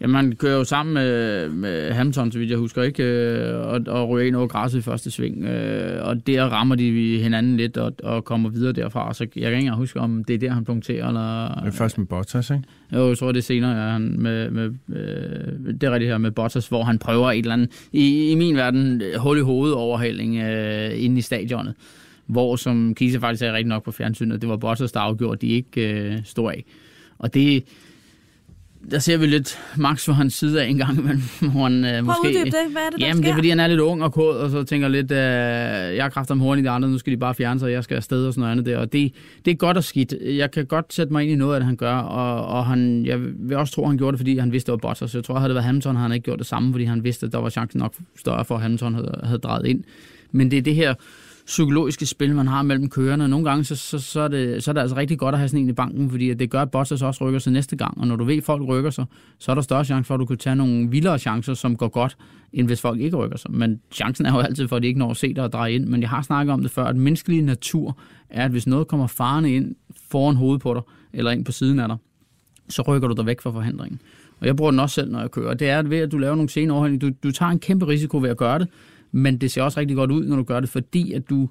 [0.00, 3.02] Ja, man kører jo sammen med, med Hamilton, så vidt jeg husker, ikke?
[3.04, 5.44] Øh, og, og ryger ind over græsset i første sving.
[5.44, 9.14] Øh, og der rammer de hinanden lidt og, og kommer videre derfra.
[9.14, 11.08] Så jeg kan ikke engang huske, om det er der, han punkterer.
[11.08, 12.62] Eller, Det er først med Bottas, ikke?
[12.92, 16.18] Jo, jeg tror, det er senere, ja, han med, med, øh, det er rigtigt her
[16.18, 19.76] med Bottas, hvor han prøver et eller andet, i, i min verden, hul i hovedet
[19.76, 21.74] overhaling øh, inde i stadionet.
[22.26, 25.52] Hvor, som Kisa faktisk er rigtig nok på fjernsynet, det var Bottas, der afgjorde, de
[25.52, 26.64] ikke øh, stod af.
[27.18, 27.64] Og det,
[28.90, 31.90] der ser vi lidt Max fra hans side af en gang imellem, hvor han øh,
[31.90, 32.44] Prøv måske...
[32.44, 32.54] det.
[32.72, 33.32] Hvad er det, der Jamen, det sker?
[33.32, 35.18] er fordi, han er lidt ung og kod, og så tænker lidt, øh,
[35.96, 37.84] jeg har kræfter om horn i de andre, nu skal de bare fjerne sig, jeg
[37.84, 38.78] skal afsted og sådan noget andet der.
[38.78, 39.12] Og det,
[39.44, 40.14] det er godt og skidt.
[40.22, 43.06] Jeg kan godt sætte mig ind i noget af det, han gør, og, og han,
[43.06, 45.14] jeg vil også tro, han gjorde det, fordi han vidste, det var Bottas.
[45.14, 47.26] Jeg tror, havde det været Hamilton, havde han ikke gjort det samme, fordi han vidste,
[47.26, 49.84] at der var chancen nok større for, at Hamilton havde, havde drejet ind.
[50.32, 50.94] Men det er det her
[51.48, 53.24] psykologiske spil, man har mellem kørerne.
[53.24, 55.38] Og nogle gange, så, så, så, er det, så er det altså rigtig godt at
[55.38, 58.00] have sådan en i banken, fordi det gør, at Bottas også rykker sig næste gang.
[58.00, 59.04] Og når du ved, at folk rykker sig,
[59.38, 61.88] så er der større chance for, at du kan tage nogle vildere chancer, som går
[61.88, 62.16] godt,
[62.52, 63.50] end hvis folk ikke rykker sig.
[63.50, 65.72] Men chancen er jo altid for, at de ikke når at se dig og dreje
[65.72, 65.86] ind.
[65.86, 67.98] Men jeg har snakket om det før, at menneskelig natur
[68.30, 69.74] er, at hvis noget kommer farne ind
[70.10, 70.82] foran hovedet på dig,
[71.12, 71.96] eller ind på siden af dig,
[72.68, 74.00] så rykker du dig væk fra forhindringen.
[74.40, 75.54] Og jeg bruger den også selv, når jeg kører.
[75.54, 77.00] Det er at ved, at du laver nogle sene overhældning.
[77.02, 78.68] Du, du tager en kæmpe risiko ved at gøre det,
[79.12, 81.48] men det ser også rigtig godt ud, når du gør det, fordi at du,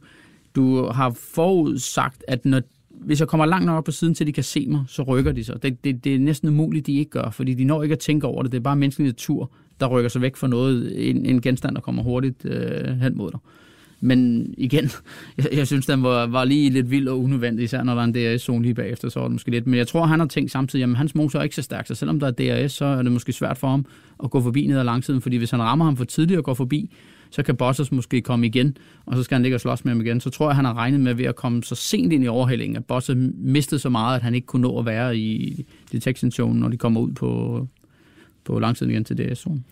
[0.56, 4.32] du har forudsagt, at når, hvis jeg kommer langt nok op på siden, til de
[4.32, 5.64] kan se mig, så rykker de sig.
[5.64, 8.28] Det, det, det er næsten umuligt, de ikke gør, fordi de når ikke at tænke
[8.28, 8.52] over det.
[8.52, 11.82] Det er bare menneskelig natur, der rykker sig væk fra noget, en, en genstand, der
[11.82, 13.40] kommer hurtigt øh, hen mod dig.
[14.00, 14.90] Men igen,
[15.38, 18.06] jeg, jeg synes, den var, var lige lidt vild og unødvendig, især når der er
[18.06, 19.68] en DRS-zone lige bagefter, så var det måske lidt.
[19.68, 21.96] Men jeg tror, han har tænkt samtidig, at hans motor er ikke så stærk, så
[21.96, 23.86] selvom der er DRS, så er det måske svært for ham
[24.24, 26.54] at gå forbi ned ad langsiden, fordi hvis han rammer ham for tidligt og går
[26.54, 26.92] forbi,
[27.30, 30.02] så kan Bottas måske komme igen, og så skal han ligge og slås med ham
[30.02, 30.22] igen.
[30.22, 32.78] Så tror jeg, han har regnet med ved at komme så sent ind i overhalingen,
[32.78, 36.60] at Bottas mistede så meget, at han ikke kunne nå at være i detection zone,
[36.60, 37.68] når de kommer ud på,
[38.44, 39.66] på langsiden igen til DRS-zonen.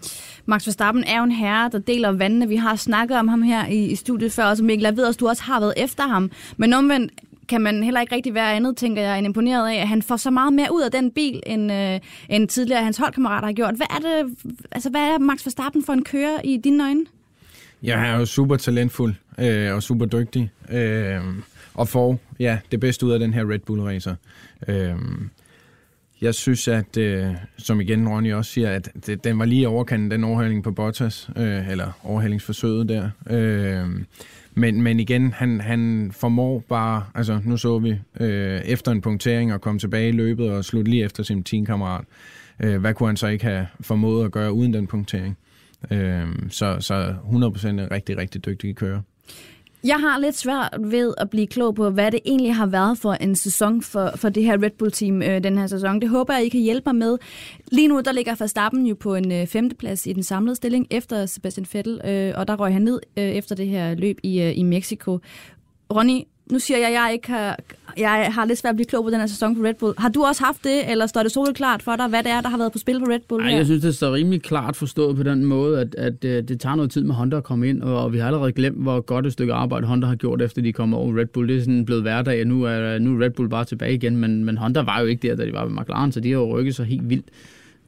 [0.46, 2.48] Max Verstappen er jo en herre, der deler vandene.
[2.48, 5.18] Vi har snakket om ham her i, i studiet før, og Mikkel, jeg ved også,
[5.18, 6.32] du også har været efter ham.
[6.58, 7.12] Men omvendt
[7.48, 10.18] kan man heller ikke rigtig være andet, tænker jeg, end imponeret af, at han får
[10.18, 13.76] så meget mere ud af den bil, end, øh, end tidligere hans holdkammerater har gjort.
[13.76, 14.36] Hvad er det,
[14.72, 17.06] altså, hvad er Max Verstappen for en kører i dine øjne?
[17.86, 20.52] Jeg er jo super talentfuld øh, og super dygtig.
[20.72, 21.22] Øh,
[21.74, 24.16] og får ja, det bedste ud af den her Red Bull racer.
[24.68, 24.96] Øh,
[26.22, 30.12] jeg synes, at, øh, som igen Ronny også siger, at det, den var lige overkanten,
[30.12, 33.10] den overhaling på Bottas, øh, eller overhalingsforsøget der.
[33.30, 33.90] Øh,
[34.54, 39.54] men, men igen, han, han formår bare, altså nu så vi, øh, efter en punktering
[39.54, 42.06] og komme tilbage i løbet og slutte lige efter sin teamkammerat.
[42.60, 45.38] Øh, hvad kunne han så ikke have formået at gøre uden den punktering?
[45.92, 49.02] Øh, så, så 100% en rigtig, rigtig dygtig kører.
[49.86, 53.14] Jeg har lidt svært ved at blive klog på, hvad det egentlig har været for
[53.14, 56.02] en sæson for, for det her Red Bull-team øh, den her sæson.
[56.02, 57.18] Det håber jeg, I kan hjælpe mig med.
[57.72, 61.26] Lige nu der ligger Verstappen jo på en øh, femteplads i den samlede stilling efter
[61.26, 64.58] Sebastian Vettel, øh, og der røg han ned øh, efter det her løb i, øh,
[64.58, 65.20] i Mexico.
[65.94, 67.60] Ronny, nu siger jeg, at jeg ikke har,
[67.98, 69.94] jeg har lidt svært at blive klog på den her sæson på Red Bull.
[69.98, 72.42] Har du også haft det, eller står det solet klart for dig, hvad det er,
[72.42, 73.58] der har været på spil på Red Bull Ej, her?
[73.58, 76.76] jeg synes, det står rimelig klart forstået på den måde, at, at, at det tager
[76.76, 79.34] noget tid med Honda at komme ind, og vi har allerede glemt, hvor godt et
[79.34, 81.48] stykke arbejde Honda har gjort, efter de kom over Red Bull.
[81.48, 84.18] Det er sådan blevet hverdag, og nu er, nu er Red Bull bare tilbage igen,
[84.18, 86.40] men, men Honda var jo ikke der, da de var ved McLaren, så de har
[86.40, 87.26] jo rykket sig helt vildt.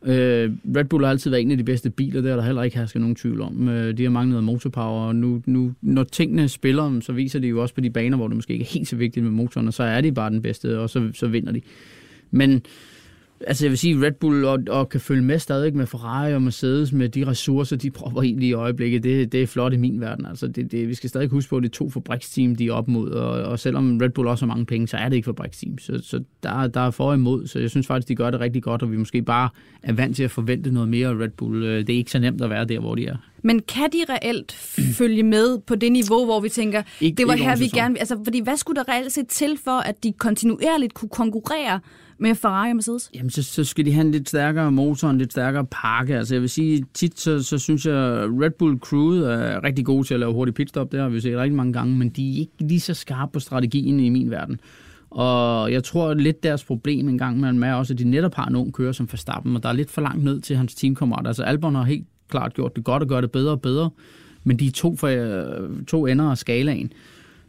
[0.06, 2.64] Øh, Red Bull har altid været en af de bedste biler, det er der heller
[2.64, 3.68] ikke hersket nogen tvivl om.
[3.70, 7.62] Øh, de har manglet motorpower, og nu, nu, når tingene spiller, så viser de jo
[7.62, 9.74] også på de baner, hvor det måske ikke er helt så vigtigt med motoren, og
[9.74, 11.62] så er de bare den bedste, og så, så vinder de.
[12.32, 12.62] Men
[13.48, 16.42] altså jeg vil sige, Red Bull og, og kan følge med stadig med Ferrari og
[16.42, 20.02] Mercedes med de ressourcer, de propper ind i øjeblikket, det, det er flot i min
[20.02, 20.26] verden.
[20.26, 22.72] Altså det, det, vi skal stadig huske på, at det er to fabriksteam, de er
[22.74, 25.26] op mod, og, og selvom Red Bull også har mange penge, så er det ikke
[25.26, 25.78] fabriksteam.
[25.78, 28.40] Så, så der, der er for og imod, så jeg synes faktisk, de gør det
[28.40, 29.50] rigtig godt, og vi måske bare
[29.84, 31.64] er vant til at forvente noget mere af Red Bull.
[31.64, 33.16] Øh, Det er ikke så nemt at være der, hvor de er.
[33.44, 34.52] Men kan de reelt
[34.98, 38.00] følge med på det niveau, hvor vi tænker, Ikke- det var ikke her, vi gerne...
[38.00, 41.80] Altså, fordi hvad skulle der reelt set til for, at de kontinuerligt kunne konkurrere
[42.20, 43.10] med Ferrari og Mercedes?
[43.16, 46.18] Jamen, så, så skal de have en lidt stærkere motor, en lidt stærkere pakke.
[46.18, 47.96] Altså, jeg vil sige, tit så, så synes jeg,
[48.42, 50.92] Red Bull crewet er rigtig gode til at lave hurtig pitstop.
[50.92, 53.40] Det har vi set rigtig mange gange, men de er ikke lige så skarpe på
[53.40, 54.60] strategien i min verden.
[55.10, 58.46] Og jeg tror lidt deres problem en gang med er også, at de netop har
[58.46, 61.28] en ung kører som Verstappen, og der er lidt for langt ned til hans teamkammerater.
[61.28, 63.90] Altså Albon har helt klart gjort det godt og gør det bedre og bedre,
[64.44, 66.92] men de er to, for, øh, to ender af skalaen.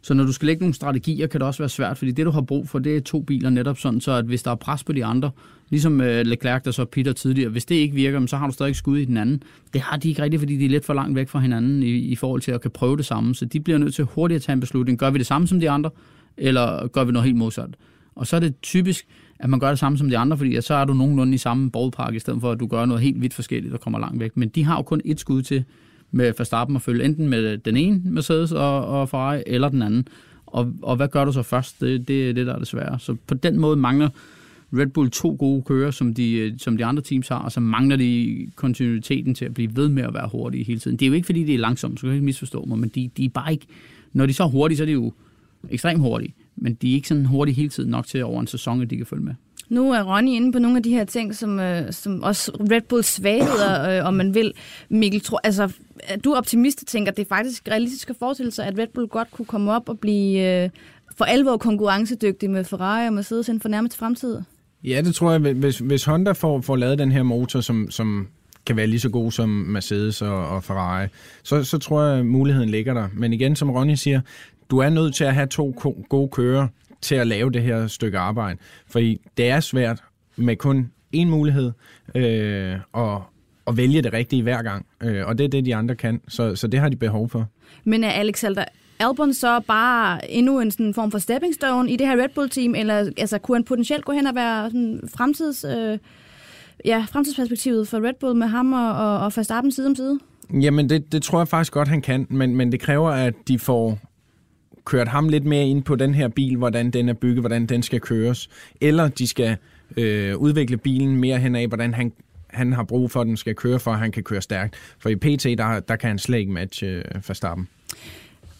[0.01, 2.31] Så når du skal lægge nogle strategier, kan det også være svært, fordi det, du
[2.31, 4.83] har brug for, det er to biler netop sådan, så at hvis der er pres
[4.83, 5.31] på de andre,
[5.69, 8.75] ligesom øh, Leclerc, der så Peter tidligere, hvis det ikke virker, så har du stadig
[8.75, 9.43] skud i den anden.
[9.73, 11.89] Det har de ikke rigtigt, fordi de er lidt for langt væk fra hinanden i,
[11.89, 13.35] i forhold til at kan prøve det samme.
[13.35, 14.99] Så de bliver nødt til hurtigt at tage en beslutning.
[14.99, 15.89] Gør vi det samme som de andre,
[16.37, 17.69] eller gør vi noget helt modsat?
[18.15, 19.07] Og så er det typisk,
[19.39, 21.71] at man gør det samme som de andre, fordi så er du nogenlunde i samme
[21.71, 24.37] ballpark, i stedet for at du gør noget helt vidt forskelligt, og kommer langt væk.
[24.37, 25.63] Men de har jo kun et skud til
[26.11, 30.07] med Verstappen at følge, enten med den ene Mercedes og, og Ferrari, eller den anden.
[30.45, 31.81] Og, og hvad gør du så først?
[31.81, 32.99] Det, det er det, der er det svære.
[32.99, 34.09] Så på den måde mangler
[34.73, 37.95] Red Bull to gode kører, som de, som de andre teams har, og så mangler
[37.95, 40.97] de kontinuiteten til at blive ved med at være hurtige hele tiden.
[40.97, 43.09] Det er jo ikke, fordi det er langsomt, så kan ikke misforstå mig, men de,
[43.17, 43.65] de er bare ikke...
[44.13, 45.13] Når de er så hurtige, så er de jo
[45.69, 48.81] ekstremt hurtige, men de er ikke sådan hurtige hele tiden nok til over en sæson,
[48.81, 49.33] at de kan følge med.
[49.69, 52.81] Nu er Ronny inde på nogle af de her ting, som, øh, som også Red
[52.81, 54.53] Bulls svagheder, øh, om man vil.
[54.89, 55.71] Mikkel, tror, altså,
[56.03, 58.87] er du optimist og tænker, at det er faktisk realistisk at forestille sig, at Red
[58.93, 60.69] Bull godt kunne komme op og blive øh,
[61.17, 64.41] for alvor konkurrencedygtig med Ferrari og Mercedes inden for nærmest fremtid?
[64.83, 65.39] Ja, det tror jeg.
[65.39, 68.27] Hvis, hvis Honda får, får lavet den her motor, som, som
[68.65, 71.07] kan være lige så god som Mercedes og, og Ferrari,
[71.43, 73.07] så, så tror jeg, at muligheden ligger der.
[73.13, 74.21] Men igen, som Ronny siger,
[74.71, 75.75] du er nødt til at have to
[76.09, 76.67] gode kører
[77.01, 78.59] til at lave det her stykke arbejde.
[78.87, 80.03] Fordi det er svært
[80.35, 81.71] med kun én mulighed
[82.15, 83.23] øh, og,
[83.67, 84.85] at vælge det rigtige hver gang.
[85.03, 86.21] Øh, og det er det, de andre kan.
[86.27, 87.47] Så, så det har de behov for.
[87.83, 88.65] Men er Alexander
[88.99, 92.75] Albon så bare endnu en sådan form for stepping stone i det her Red Bull-team,
[92.75, 95.97] eller altså, kunne han potentielt gå hen og være sådan fremtids, øh,
[96.85, 100.19] ja, fremtidsperspektivet for Red Bull med ham og, og, og Verstappen side om side?
[100.61, 103.59] Jamen, det, det tror jeg faktisk godt, han kan, men, men det kræver, at de
[103.59, 103.99] får
[104.89, 107.83] kørt ham lidt mere ind på den her bil, hvordan den er bygget, hvordan den
[107.83, 108.49] skal køres,
[108.81, 109.57] eller de skal
[109.97, 112.11] øh, udvikle bilen mere hen af, hvordan han,
[112.47, 114.75] han har brug for, at den skal køre, for at han kan køre stærkt.
[114.99, 117.67] For i PT, der, der kan han slet ikke matche øh, Verstappen.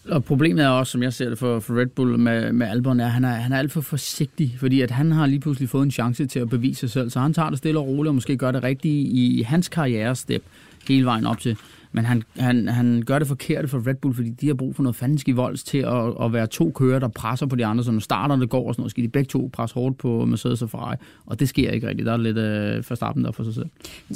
[0.08, 3.00] Og problemet er også, som jeg ser det for, for Red Bull med, med Albon,
[3.00, 5.68] er, at han er, han er alt for forsigtig, fordi at han har lige pludselig
[5.68, 8.08] fået en chance til at bevise sig selv, så han tager det stille og roligt
[8.08, 10.42] og måske gør det rigtige i hans karrierestep
[10.88, 11.56] hele vejen op til
[11.92, 14.82] men han, han, han gør det forkerte for Red Bull, fordi de har brug for
[14.82, 17.90] noget fandenski volds til at, at være to kører, der presser på de andre, så
[17.90, 20.70] når starterne går og sådan noget, skal de begge to presse hårdt på Mercedes og
[20.70, 22.06] Ferrari, og det sker ikke rigtigt.
[22.06, 23.66] Der er lidt øh, forstappen der for sig selv.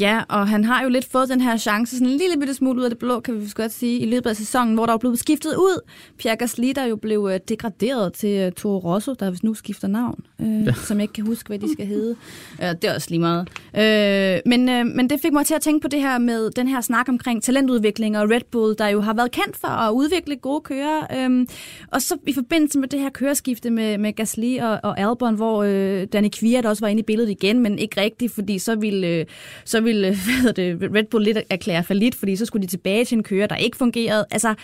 [0.00, 2.78] Ja, og han har jo lidt fået den her chance, sådan en lille bitte smule
[2.78, 4.98] ud af det blå, kan vi godt sige, i løbet af sæsonen, hvor der er
[4.98, 5.80] blevet skiftet ud.
[6.18, 9.88] Pierre Gasly, der jo blev øh, degraderet til uh, Toro Rosso, der hvis nu skifter
[9.88, 10.72] navn, øh, ja.
[10.72, 12.16] som jeg ikke kan huske, hvad de skal hedde.
[12.62, 13.48] Øh, det er også lige meget.
[13.76, 16.68] Øh, men, øh, men det fik mig til at tænke på det her med den
[16.68, 19.92] her snak omkring talent talentudvikling og Red Bull, der jo har været kendt for at
[19.92, 21.24] udvikle gode kører.
[21.24, 21.46] Øhm,
[21.92, 25.62] og så i forbindelse med det her køreskifte med, med Gasly og, og Albon, hvor
[25.62, 29.06] øh, Danny Kviat også var inde i billedet igen, men ikke rigtigt, fordi så ville,
[29.06, 29.26] øh,
[29.64, 33.04] så ville hvad det, Red Bull lidt erklære for lidt, fordi så skulle de tilbage
[33.04, 34.24] til en kører, der ikke fungerede.
[34.30, 34.54] Altså,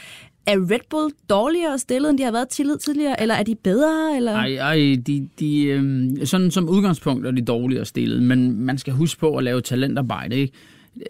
[0.47, 4.17] er Red Bull dårligere stillet, end de har været tillid tidligere, eller er de bedre?
[4.17, 4.33] Eller?
[4.33, 8.93] Ej, ej de, de, øh, sådan som udgangspunkt er de dårligere stillet, men man skal
[8.93, 10.53] huske på at lave talentarbejde, ikke?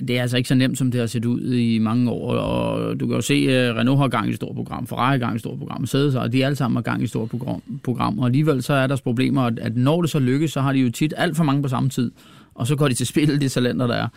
[0.00, 2.34] Det er altså ikke så nemt, som det har set ud i mange år.
[2.34, 5.18] Og du kan jo se, at Renault har gang i et stort program, Ferrari har
[5.18, 7.30] gang i et stort program, Mercedes og de alle sammen har gang i et stort
[7.30, 8.18] program, program.
[8.18, 10.90] Og alligevel så er der problemer, at når det så lykkes, så har de jo
[10.90, 12.10] tit alt for mange på samme tid.
[12.54, 14.08] Og så går de til spil, de talenter, der er.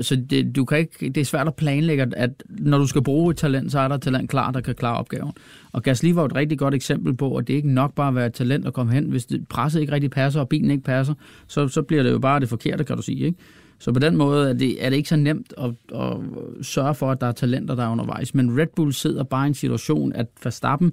[0.00, 3.30] Så det, du kan ikke, det er svært at planlægge, at når du skal bruge
[3.30, 5.32] et talent, så er der et talent klar, der kan klare opgaven.
[5.72, 8.26] Og Gasly var et rigtig godt eksempel på, at det ikke nok bare at være
[8.26, 9.04] et talent at komme hen.
[9.04, 11.14] Hvis det, presset ikke rigtig passer, og bilen ikke passer,
[11.46, 13.26] så, så bliver det jo bare det forkerte, kan du sige.
[13.26, 13.38] Ikke?
[13.82, 16.16] Så på den måde er det, er det ikke så nemt at, at
[16.62, 18.34] sørge for, at der er talenter, der er undervejs.
[18.34, 20.92] Men Red Bull sidder bare i en situation, at Verstappen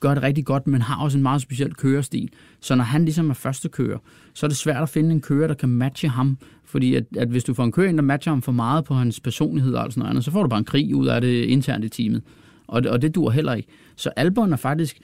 [0.00, 2.28] gør det rigtig godt, men har også en meget speciel kørestil.
[2.60, 3.98] Så når han ligesom er første kører,
[4.34, 6.38] så er det svært at finde en kører, der kan matche ham.
[6.64, 8.94] Fordi at, at hvis du får en kører ind, der matcher ham for meget på
[8.94, 11.44] hans personlighed og sådan noget andet, så får du bare en krig ud af det
[11.44, 12.22] internt i teamet.
[12.66, 13.68] Og og det dur heller ikke.
[13.96, 14.98] Så Albon er faktisk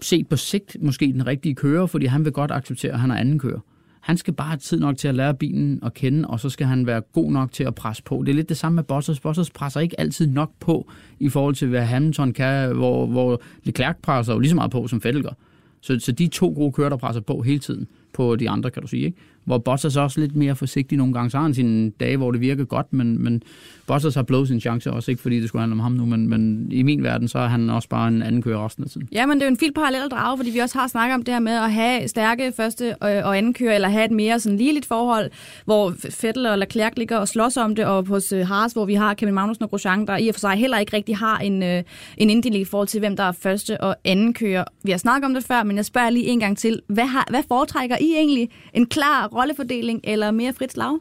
[0.00, 3.16] set på sigt måske den rigtige kører, fordi han vil godt acceptere, at han er
[3.16, 3.60] anden kører.
[4.06, 6.66] Han skal bare have tid nok til at lære bilen at kende, og så skal
[6.66, 8.22] han være god nok til at presse på.
[8.26, 9.20] Det er lidt det samme med Bottas.
[9.20, 13.96] Bottas presser ikke altid nok på i forhold til, hvad Hamilton kan, hvor, hvor Leclerc
[14.02, 15.36] presser jo lige så meget på, som Vettel gør.
[15.80, 18.82] Så, så de to gode kører, der presser på hele tiden på de andre, kan
[18.82, 19.04] du sige.
[19.04, 19.18] Ikke?
[19.46, 21.30] Hvor Bottas er også lidt mere forsigtig nogle gange.
[21.30, 23.42] Så har han sine dage, hvor det virker godt, men, men
[23.86, 26.28] Bottas har blået sin chance også, ikke fordi det skulle handle om ham nu, men,
[26.28, 29.08] men i min verden, så er han også bare en anden kører resten af tiden.
[29.12, 31.14] Ja, men det er jo en fin parallel at drage, fordi vi også har snakket
[31.14, 34.40] om det her med at have stærke første og anden kører, eller have et mere
[34.40, 35.30] sådan ligeligt forhold,
[35.64, 38.94] hvor Fettel og Leclerc ligger og slås om det, og hos øh, Haas, hvor vi
[38.94, 41.62] har Kevin Magnussen og Grosjean, der i og for sig heller ikke rigtig har en,
[41.62, 41.82] øh,
[42.16, 44.64] en inddeling i forhold til, hvem der er første og anden kører.
[44.84, 46.82] Vi har snakket om det før, men jeg spørger lige en gang til.
[46.88, 48.48] Hvad, har, hvad foretrækker I egentlig?
[48.74, 50.98] En klar rollefordeling eller mere frit slag?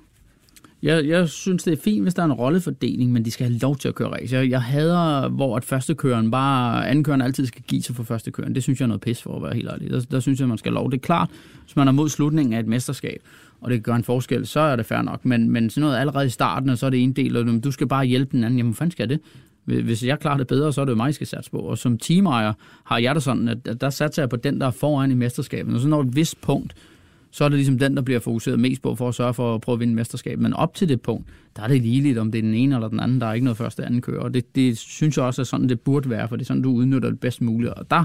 [0.83, 3.59] Jeg, jeg synes, det er fint, hvis der er en rollefordeling, men de skal have
[3.59, 4.35] lov til at køre race.
[4.35, 8.55] Jeg, jeg hader, hvor at førstekøren bare, andenkøren altid skal give sig for førstekøren.
[8.55, 9.89] Det synes jeg er noget pis for at være helt ærlig.
[9.89, 10.91] Der, der synes jeg, man skal have lov.
[10.91, 11.29] Det er klart,
[11.63, 13.21] hvis man er mod slutningen af et mesterskab,
[13.61, 15.25] og det gør en forskel, så er det fair nok.
[15.25, 17.71] Men, men sådan noget allerede i starten, og så er det en del, og du
[17.71, 18.57] skal bare hjælpe den anden.
[18.57, 19.19] Jamen, hvor fanden skal jeg det?
[19.83, 21.57] Hvis jeg klarer det bedre, så er det jo mig, jeg skal satse på.
[21.57, 24.71] Og som teamejer har jeg det sådan, at der satser jeg på den, der er
[24.71, 25.75] foran i mesterskabet.
[25.75, 26.73] Og så når et vist punkt,
[27.35, 29.61] så er det ligesom den, der bliver fokuseret mest på for at sørge for at
[29.61, 30.39] prøve at vinde mesterskab.
[30.39, 32.87] Men op til det punkt, der er det ligeligt, om det er den ene eller
[32.87, 33.21] den anden.
[33.21, 34.21] Der er ikke noget første anden kører.
[34.21, 36.61] Og det, det synes jeg også er sådan, det burde være, for det er sådan,
[36.61, 37.73] du udnytter det bedst muligt.
[37.73, 38.03] Og der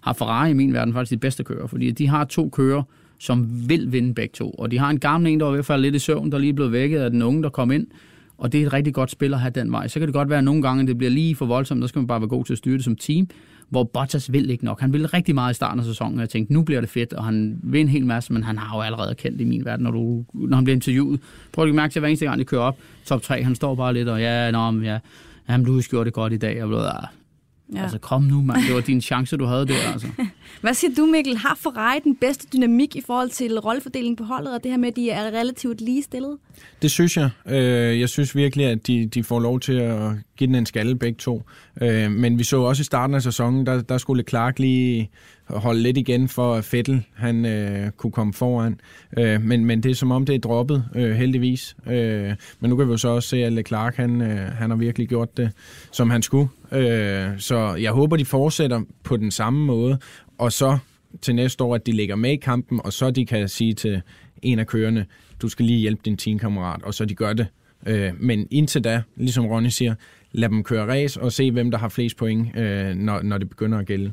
[0.00, 2.82] har Ferrari i min verden faktisk de bedste kører, fordi de har to kører,
[3.18, 4.50] som vil vinde begge to.
[4.50, 6.38] Og de har en gammel en, der var ved at falde lidt i søvn, der
[6.38, 7.86] lige er blevet vækket af den unge, der kom ind.
[8.38, 9.88] Og det er et rigtig godt spil at have den vej.
[9.88, 11.98] Så kan det godt være, at nogle gange det bliver lige for voldsomt, der skal
[11.98, 13.28] man bare være god til at styre det som team
[13.68, 14.80] hvor Bottas vil ikke nok.
[14.80, 17.12] Han ville rigtig meget i starten af sæsonen, og jeg tænkte, nu bliver det fedt,
[17.12, 19.84] og han vil en hel masse, men han har jo allerede kendt i min verden,
[19.84, 21.20] når, du, når han bliver interviewet.
[21.52, 23.74] Prøv at mærke til, at hver eneste gang, de kører op, top 3, han står
[23.74, 24.98] bare lidt, og ja, nå, men ja,
[25.48, 26.86] jamen, du har gjort det godt i dag, og blevet,
[27.72, 27.82] Ja.
[27.82, 28.58] Altså kom nu, mand.
[28.66, 29.92] Det var din chance, du havde der.
[29.92, 30.06] Altså.
[30.60, 31.36] Hvad siger du, Mikkel?
[31.36, 34.88] Har Ferrari den bedste dynamik i forhold til rollefordelingen på holdet, og det her med,
[34.88, 36.36] at de er relativt lige stillet?
[36.82, 37.30] Det synes jeg.
[37.48, 40.96] Øh, jeg synes virkelig, at de, de får lov til at give den en skalle
[40.96, 41.42] begge to.
[41.82, 45.10] Øh, men vi så også i starten af sæsonen, der, der skulle Clark lige
[45.46, 48.80] holde lidt igen for at Fettel han øh, kunne komme foran.
[49.18, 51.76] Øh, men, men det er som om, det er droppet, øh, heldigvis.
[51.86, 54.76] Øh, men nu kan vi jo så også se, at Leclerc han, øh, han har
[54.76, 55.50] virkelig gjort det,
[55.92, 56.48] som han skulle.
[56.72, 59.98] Øh, så jeg håber, de fortsætter på den samme måde,
[60.38, 60.78] og så
[61.22, 64.02] til næste år, at de ligger med i kampen, og så de kan sige til
[64.42, 65.04] en af kørende,
[65.42, 67.46] du skal lige hjælpe din teamkammerat, og så de gør det.
[67.86, 69.94] Øh, men indtil da, ligesom Ronny siger,
[70.34, 73.48] lad dem køre race og se, hvem der har flest point, øh, når, når det
[73.48, 74.12] begynder at gælde.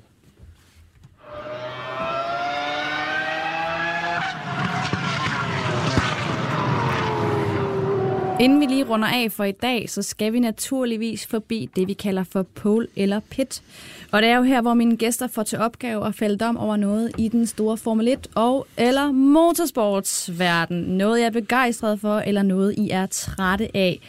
[8.40, 11.94] Inden vi lige runder af for i dag, så skal vi naturligvis forbi det, vi
[11.94, 13.64] kalder for pole eller pit.
[14.12, 16.76] Og det er jo her, hvor mine gæster får til opgave at fælde dom over
[16.76, 20.82] noget i den store Formel 1 og eller motorsportsverden.
[20.82, 24.00] Noget, jeg er begejstret for, eller noget, I er trætte af.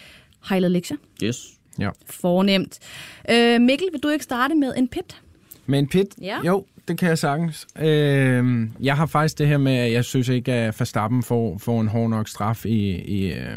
[0.51, 0.97] Lavet lektier?
[1.25, 1.62] Yes.
[1.79, 1.91] Ja.
[2.07, 2.79] Fornemt.
[3.31, 5.21] Øh, Mikkel, vil du ikke starte med en pit?
[5.67, 6.07] Med en pit?
[6.23, 6.39] Ja.
[6.47, 7.67] Jo, det kan jeg sagtens.
[7.81, 11.81] Øh, jeg har faktisk det her med, at jeg synes ikke, at Verstappen får, får
[11.81, 13.57] en hård nok straf i, i, øh,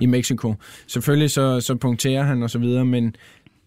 [0.00, 0.54] i Mexico.
[0.86, 3.16] Selvfølgelig så, så punkterer han og så videre, men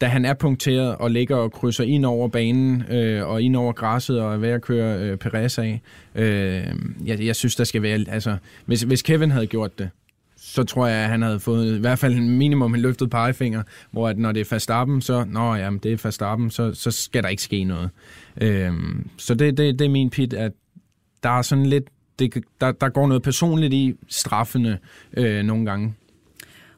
[0.02, 3.74] da han er punkteret og ligger og krydser ind over banen øh, og ind over
[3.74, 5.82] græsset og er ved at køre øh, Perez af,
[6.16, 6.66] øh,
[7.06, 8.06] jeg, jeg synes, der skal være...
[8.08, 9.90] Altså, hvis, hvis Kevin havde gjort det,
[10.48, 13.64] så tror jeg, at han havde fået i hvert fald en minimum en løftet pegefinger,
[13.92, 17.24] hvor at når det er Verstappen, så, nå jamen, det er Verstappen, så, så skal
[17.24, 17.90] der ikke ske noget.
[18.42, 20.52] Øhm, så det, det, det er min pit, at
[21.24, 21.84] der er sådan lidt,
[22.20, 24.78] det, der, der går noget personligt i straffene
[25.18, 25.94] øh, nogle gange.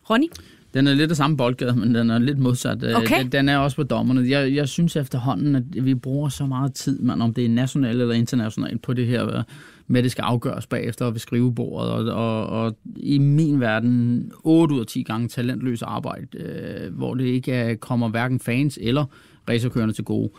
[0.09, 0.27] Ronny?
[0.73, 2.83] Den er lidt af samme boldgade, men den er lidt modsat.
[2.83, 3.19] Øh, Okay.
[3.19, 4.29] Den, den er også på dommerne.
[4.29, 8.01] Jeg, jeg synes efterhånden, at vi bruger så meget tid, man, om det er nationalt
[8.01, 9.43] eller internationalt, på det her
[9.89, 11.91] med, at det skal afgøres bagefter ved skrivebordet.
[11.91, 17.15] Og, og, og i min verden, 8 ud af 10 gange talentløs arbejde, øh, hvor
[17.15, 19.05] det ikke er, kommer hverken fans eller
[19.49, 20.29] racerkørende til gode.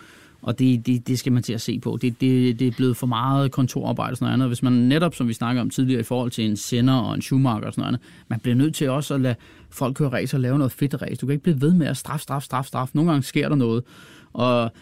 [0.43, 1.99] Og det, det, det skal man til at se på.
[2.03, 4.49] Det, det, det er blevet for meget kontorarbejde og sådan noget andet.
[4.49, 7.23] Hvis man netop, som vi snakker om tidligere, i forhold til en sender og en
[7.23, 9.35] Schumacher og sådan noget andet, man bliver nødt til også at lade
[9.71, 11.17] folk køre race og lave noget fedt race.
[11.17, 12.91] Du kan ikke blive ved med at straf, straf, straf, straf.
[12.93, 13.85] Nogle gange sker der noget.
[14.33, 14.73] Og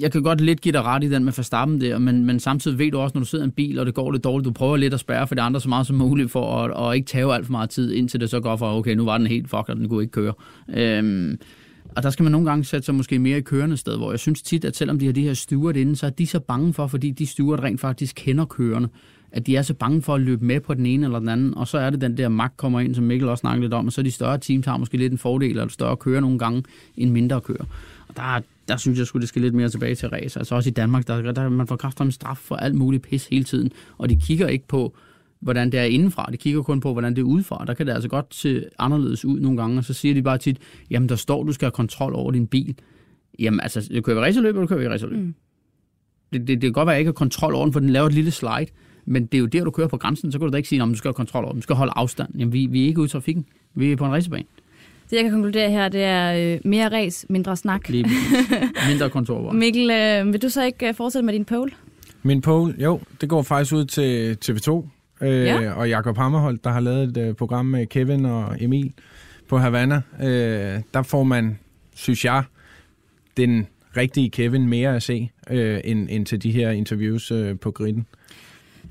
[0.00, 2.78] jeg kan godt lidt give dig ret i den med Verstappen der, men, men samtidig
[2.78, 4.52] ved du også, når du sidder i en bil, og det går lidt dårligt, du
[4.52, 7.06] prøver lidt at spærre for de andre så meget som muligt, for at, at ikke
[7.06, 9.50] tage alt for meget tid, indtil det så går for, okay, nu var den helt
[9.50, 10.32] fucked, og den kunne ikke køre.
[10.68, 11.38] Øhm,
[11.96, 14.18] og der skal man nogle gange sætte sig måske mere i kørende sted, hvor jeg
[14.18, 16.72] synes tit, at selvom de har de her steward inde, så er de så bange
[16.72, 18.88] for, fordi de steward rent faktisk kender kørende,
[19.32, 21.54] at de er så bange for at løbe med på den ene eller den anden,
[21.54, 23.86] og så er det den der magt kommer ind, som Mikkel også snakkede lidt om,
[23.86, 26.62] og så de større teams har måske lidt en fordel, eller større kører nogle gange,
[26.96, 27.64] end mindre kører.
[28.08, 30.38] Og der, der synes jeg skulle det skal lidt mere tilbage til race.
[30.38, 33.44] Altså også i Danmark, der, der man får kraftigt straf for alt muligt pis hele
[33.44, 34.96] tiden, og de kigger ikke på,
[35.40, 36.28] hvordan det er indenfra.
[36.32, 37.64] De kigger kun på, hvordan det er udefra.
[37.66, 40.38] Der kan det altså godt se anderledes ud nogle gange, og så siger de bare
[40.38, 40.58] tit,
[40.90, 42.74] jamen der står, du skal have kontrol over din bil.
[43.38, 45.18] Jamen altså, du kører vi racerløb, eller du kører vi racerløb?
[45.18, 45.34] Mm.
[46.32, 47.90] Det, det, det kan godt være, at jeg ikke har kontrol over den, for den
[47.90, 48.66] laver et lille slide,
[49.04, 50.82] men det er jo der, du kører på grænsen, så kan du da ikke sige,
[50.82, 51.60] at du skal have kontrol over den.
[51.60, 52.28] Du skal holde afstand.
[52.38, 53.46] Jamen, vi, vi er ikke ude i trafikken.
[53.74, 54.44] Vi er på en racerbane.
[55.10, 57.88] Det, jeg kan konkludere her, det er øh, mere race, mindre snak.
[57.88, 58.06] Lige
[58.88, 59.52] mindre kontor.
[59.62, 61.70] Mikkel, øh, vil du så ikke øh, fortsætte med din pole?
[62.22, 64.88] Min pole, jo, det går faktisk ud til TV2
[65.26, 65.70] øh, Ja.
[65.72, 68.92] og Jakob Hammerholt, der har lavet et øh, program med Kevin og Emil
[69.48, 70.02] på Havana.
[70.22, 71.58] Øh, der får man,
[71.94, 72.42] synes jeg,
[73.36, 73.66] den
[73.96, 78.06] rigtige Kevin mere at se, øh, end, end til de her interviews øh, på griden.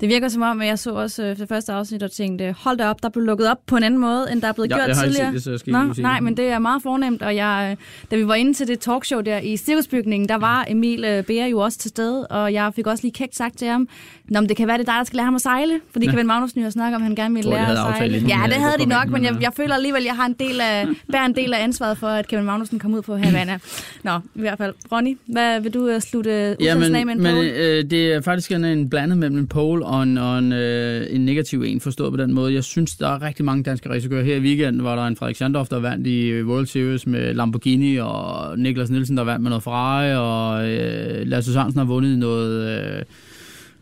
[0.00, 2.78] Det virker som om, at jeg så også øh, det første afsnit og tænkte, hold
[2.78, 4.76] da op, der blev lukket op på en anden måde, end der er blevet Ja,
[4.76, 5.26] gjort jeg har ikke tidligere.
[5.40, 7.68] set det, så jeg Nå, ikke sige nej, men det er meget fornemt, og jeg,
[7.70, 7.76] øh,
[8.10, 11.48] da vi var inde til det talkshow der i Cirkusbygningen, der var Emil øh, Bære
[11.48, 13.88] jo også til stede, og jeg fik også lige kægt sagt til ham,
[14.28, 16.06] Nå, men det kan være, det er dig, der skal lære ham at sejle, fordi
[16.06, 16.12] Ja.
[16.12, 18.16] Kevin Magnussen jo har snakket om, han gerne de lære at sejle.
[18.16, 20.26] inden, Ja, det havde de nok, men jeg, men, jeg føler alligevel, at jeg har
[20.26, 23.16] en del af, bærer en del af ansvaret for, at Kevin Magnussen kom ud på
[23.16, 23.58] Havana.
[24.02, 24.74] Nå, i hvert fald.
[24.92, 28.12] Ronny, hvad vil du uh, slutte Ja, udsendelsen af med men, en men øh, det
[28.12, 31.62] er faktisk en, en blandet mellem en pole og en, og en, øh, en negativ
[31.62, 32.54] en, forstået på den måde.
[32.54, 34.24] Jeg synes, der er rigtig mange danske racerkører.
[34.24, 37.96] Her i weekenden var der en Frederik Sandhoff, der vandt i World Series med Lamborghini,
[37.96, 42.78] og Niklas Nielsen, der vandt med noget Ferrari, og øh, Lasse Sørensen har vundet noget...
[42.78, 43.02] Øh,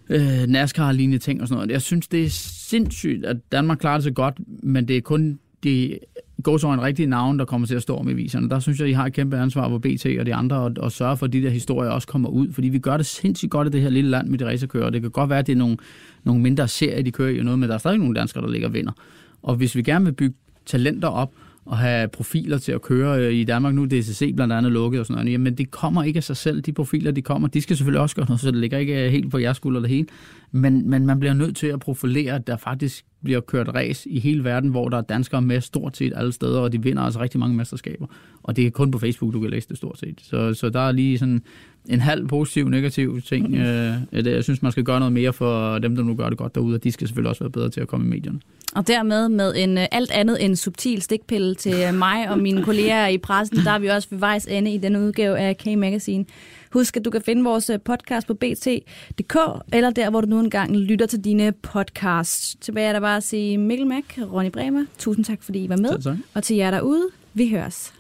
[0.09, 1.71] øh, NASCAR-lignende ting og sådan noget.
[1.71, 5.39] Jeg synes, det er sindssygt, at Danmark klarer det så godt, men det er kun
[5.65, 5.99] de
[6.45, 8.49] går så en rigtig navn, der kommer til at stå om i viserne.
[8.49, 10.93] Der synes jeg, I har et kæmpe ansvar på BT og de andre, og, og
[10.93, 13.69] sørge for, at de der historier også kommer ud, fordi vi gør det sindssygt godt
[13.69, 14.91] i det her lille land med de racerkører.
[14.91, 15.77] Det kan godt være, at det er nogle,
[16.25, 18.69] nogle mindre serier, de kører i noget, men der er stadig nogle danskere, der ligger
[18.69, 18.93] og vinder.
[19.43, 20.35] Og hvis vi gerne vil bygge
[20.67, 21.33] talenter op,
[21.67, 23.75] og have profiler til at køre øh, i Danmark.
[23.75, 25.33] Nu er DCC blandt andet lukket og sådan noget.
[25.33, 26.61] Jamen, det kommer ikke af sig selv.
[26.61, 29.11] De profiler, de kommer, de skal selvfølgelig også gøre noget, så det ligger ikke øh,
[29.11, 30.07] helt på jeres skulder det hele.
[30.53, 34.21] Men, men man bliver nødt til at profilere, at der faktisk bliver kørt race i
[34.21, 37.21] hele verden, hvor der er danskere med stort set alle steder, og de vinder altså
[37.21, 38.07] rigtig mange mesterskaber.
[38.43, 40.21] Og det er kun på Facebook, du kan læse det stort set.
[40.23, 41.43] Så, så der er lige sådan
[41.89, 43.51] en halv positiv, negativ ting.
[43.51, 43.55] Mm.
[43.55, 46.55] Øh, jeg synes, man skal gøre noget mere for dem, der nu gør det godt
[46.55, 48.41] derude, og de skal selvfølgelig også være bedre til at komme i medierne.
[48.75, 52.63] Og dermed med en øh, alt andet end subtil stikpille til øh, mig og mine
[52.63, 56.25] kolleger i pressen, der er vi også ved vejs ende i denne udgave af K-Magazine.
[56.75, 59.37] Husk, at du kan finde vores øh, podcast på bt.dk,
[59.73, 62.57] eller der, hvor du nu engang lytter til dine podcasts.
[62.61, 65.77] Tilbage er der bare at sige Mikkel Mack, Ronny Bremer, tusind tak, fordi I var
[65.77, 65.91] med.
[66.35, 67.95] Og til jer derude, vi høres.